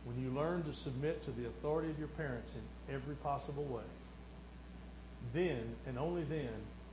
when 0.06 0.22
you 0.22 0.30
learn 0.30 0.62
to 0.62 0.72
submit 0.72 1.24
to 1.24 1.32
the 1.32 1.46
authority 1.48 1.90
of 1.90 1.98
your 1.98 2.08
parents 2.08 2.52
in 2.54 2.94
every 2.94 3.16
possible 3.16 3.64
way, 3.64 3.82
then 5.34 5.62
and 5.86 5.98
only 5.98 6.22
then 6.24 6.48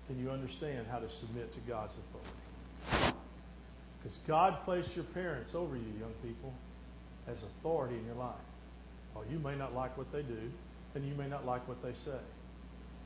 can 0.08 0.20
you 0.20 0.32
understand 0.32 0.88
how 0.92 0.98
to 0.98 1.10
submit 1.10 1.54
to 1.54 1.60
God's 1.62 1.94
authority. 1.94 3.16
Because 4.02 4.18
God 4.28 4.66
placed 4.66 4.96
your 4.96 5.06
parents 5.06 5.56
over 5.56 5.76
you, 5.76 5.86
young 6.00 6.14
people, 6.24 6.52
as 7.28 7.38
authority 7.38 7.96
in 7.96 8.06
your 8.06 8.16
life. 8.16 8.34
Well, 9.16 9.24
you 9.32 9.40
may 9.40 9.56
not 9.56 9.76
like 9.76 9.96
what 9.98 10.12
they 10.12 10.24
do, 10.24 10.52
and 10.96 11.08
you 11.08 11.14
may 11.16 11.28
not 11.28 11.46
like 11.46 11.66
what 11.68 11.82
they 11.84 11.94
say. 11.94 12.18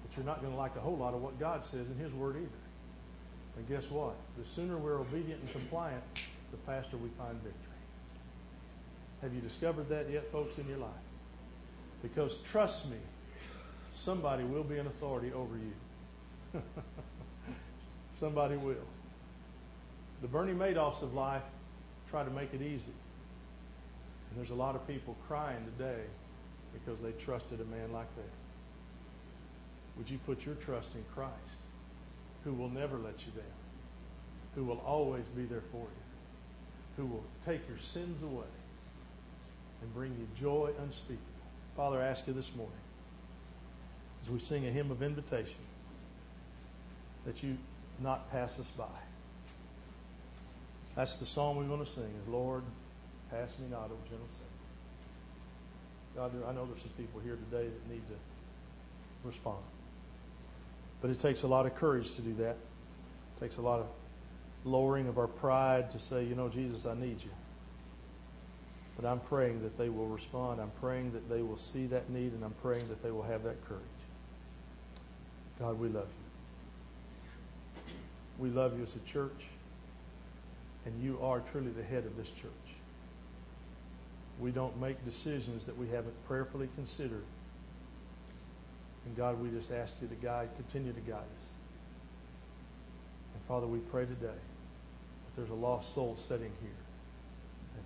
But 0.01 0.15
you're 0.15 0.25
not 0.25 0.41
going 0.41 0.53
to 0.53 0.57
like 0.57 0.75
a 0.75 0.79
whole 0.79 0.97
lot 0.97 1.13
of 1.13 1.21
what 1.21 1.37
God 1.39 1.65
says 1.65 1.85
in 1.87 1.97
His 1.97 2.13
Word 2.13 2.37
either. 2.37 2.47
And 3.57 3.67
guess 3.67 3.91
what? 3.91 4.15
The 4.37 4.45
sooner 4.45 4.77
we're 4.77 4.99
obedient 4.99 5.41
and 5.41 5.51
compliant, 5.51 6.03
the 6.51 6.57
faster 6.65 6.95
we 6.97 7.09
find 7.17 7.35
victory. 7.43 7.66
Have 9.21 9.33
you 9.33 9.41
discovered 9.41 9.89
that 9.89 10.09
yet, 10.11 10.31
folks, 10.31 10.57
in 10.57 10.67
your 10.67 10.77
life? 10.77 10.89
Because 12.03 12.35
trust 12.43 12.89
me, 12.89 12.97
somebody 13.93 14.43
will 14.43 14.63
be 14.63 14.77
an 14.77 14.87
authority 14.87 15.31
over 15.33 15.55
you. 15.57 16.61
somebody 18.13 18.57
will. 18.57 18.75
The 20.21 20.27
Bernie 20.27 20.53
Madoffs 20.53 21.01
of 21.01 21.13
life 21.13 21.43
try 22.09 22.23
to 22.23 22.29
make 22.29 22.53
it 22.53 22.61
easy. 22.61 22.93
And 24.29 24.37
there's 24.37 24.51
a 24.51 24.55
lot 24.55 24.75
of 24.75 24.87
people 24.87 25.15
crying 25.27 25.65
today 25.77 26.01
because 26.73 27.01
they 27.01 27.11
trusted 27.23 27.59
a 27.59 27.65
man 27.65 27.91
like 27.91 28.13
that. 28.15 28.29
Would 29.97 30.09
you 30.09 30.19
put 30.27 30.45
your 30.45 30.55
trust 30.55 30.93
in 30.93 31.03
Christ, 31.15 31.33
who 32.43 32.53
will 32.53 32.69
never 32.69 32.97
let 32.97 33.25
you 33.25 33.31
down, 33.31 33.45
who 34.53 34.63
will 34.63 34.81
always 34.85 35.25
be 35.35 35.45
there 35.45 35.63
for 35.71 35.77
you, 35.77 36.97
who 36.97 37.05
will 37.07 37.23
take 37.43 37.67
your 37.67 37.79
sins 37.79 38.21
away 38.21 38.45
and 39.81 39.93
bring 39.93 40.11
you 40.11 40.27
joy 40.39 40.71
unspeakable? 40.81 41.23
Father, 41.75 42.01
I 42.01 42.07
ask 42.07 42.25
you 42.27 42.33
this 42.33 42.55
morning, 42.55 42.73
as 44.23 44.29
we 44.29 44.39
sing 44.39 44.65
a 44.65 44.71
hymn 44.71 44.91
of 44.91 45.03
invitation, 45.03 45.55
that 47.25 47.43
you 47.43 47.57
not 47.99 48.31
pass 48.31 48.59
us 48.59 48.67
by. 48.77 48.85
That's 50.95 51.15
the 51.15 51.25
song 51.25 51.57
we 51.57 51.65
want 51.65 51.85
to 51.85 51.91
sing 51.91 52.09
is 52.21 52.27
Lord, 52.27 52.63
pass 53.29 53.53
me 53.59 53.67
not, 53.69 53.85
O 53.85 53.97
gentle 54.09 54.27
Savior. 54.31 54.47
God, 56.15 56.31
I 56.49 56.53
know 56.53 56.65
there's 56.65 56.81
some 56.81 56.89
people 56.97 57.19
here 57.19 57.37
today 57.51 57.67
that 57.67 57.89
need 57.93 58.01
to 58.07 58.15
respond. 59.23 59.59
But 61.01 61.11
it 61.11 61.19
takes 61.19 61.43
a 61.43 61.47
lot 61.47 61.67
of 61.67 61.75
courage 61.75 62.15
to 62.15 62.21
do 62.21 62.33
that. 62.35 62.55
It 62.55 63.39
takes 63.39 63.57
a 63.57 63.61
lot 63.61 63.79
of 63.79 63.87
lowering 64.65 65.07
of 65.07 65.19
our 65.19 65.27
pride 65.27 65.91
to 65.91 65.99
say, 65.99 66.23
you 66.23 66.33
know, 66.33 66.49
Jesus, 66.49 66.87
I 66.87 66.95
need 66.95 67.21
you. 67.21 67.29
But 68.99 69.07
I'm 69.07 69.19
praying 69.19 69.61
that 69.61 69.77
they 69.77 69.89
will 69.89 70.07
respond. 70.07 70.59
I'm 70.59 70.71
praying 70.81 71.11
that 71.13 71.29
they 71.29 71.43
will 71.43 71.57
see 71.57 71.85
that 71.85 72.09
need, 72.09 72.33
and 72.33 72.43
I'm 72.43 72.55
praying 72.63 72.87
that 72.89 73.01
they 73.03 73.11
will 73.11 73.23
have 73.23 73.43
that 73.43 73.63
courage. 73.67 73.83
God, 75.59 75.79
we 75.79 75.87
love 75.87 76.07
you. 76.07 77.93
We 78.39 78.49
love 78.49 78.75
you 78.77 78.83
as 78.83 78.95
a 78.95 78.99
church, 78.99 79.45
and 80.85 81.01
you 81.01 81.19
are 81.21 81.39
truly 81.39 81.71
the 81.71 81.83
head 81.83 82.05
of 82.05 82.17
this 82.17 82.29
church. 82.29 82.51
We 84.39 84.51
don't 84.51 84.79
make 84.79 85.03
decisions 85.05 85.65
that 85.65 85.77
we 85.77 85.87
haven't 85.87 86.13
prayerfully 86.27 86.69
considered. 86.75 87.25
And 89.05 89.15
God, 89.15 89.39
we 89.41 89.49
just 89.49 89.71
ask 89.71 89.95
you 90.01 90.07
to 90.07 90.15
guide, 90.15 90.49
continue 90.55 90.93
to 90.93 90.99
guide 91.01 91.17
us. 91.17 91.47
And 93.33 93.43
Father, 93.47 93.65
we 93.65 93.79
pray 93.79 94.05
today, 94.05 94.27
if 94.27 95.35
there's 95.35 95.49
a 95.49 95.55
lost 95.55 95.95
soul 95.95 96.15
sitting 96.17 96.51
here, 96.61 96.69
that 96.71 96.86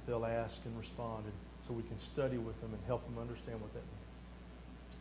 they'll 0.05 0.25
ask 0.25 0.57
and 0.65 0.77
respond, 0.77 1.25
and 1.25 1.33
so 1.67 1.73
we 1.73 1.83
can 1.83 1.99
study 1.99 2.37
with 2.37 2.59
them 2.61 2.73
and 2.73 2.81
help 2.87 3.03
them 3.05 3.17
understand 3.19 3.59
what 3.61 3.73
that 3.73 3.83
means. 3.83 4.95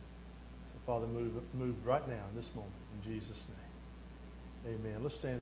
So, 0.73 0.79
Father, 0.85 1.07
move, 1.07 1.33
move 1.53 1.75
right 1.85 2.05
now 2.07 2.23
in 2.29 2.35
this 2.35 2.49
moment 2.55 2.73
in 2.93 3.13
Jesus' 3.13 3.45
name. 3.47 4.75
Amen. 4.75 5.01
Let's 5.01 5.15
stand. 5.15 5.39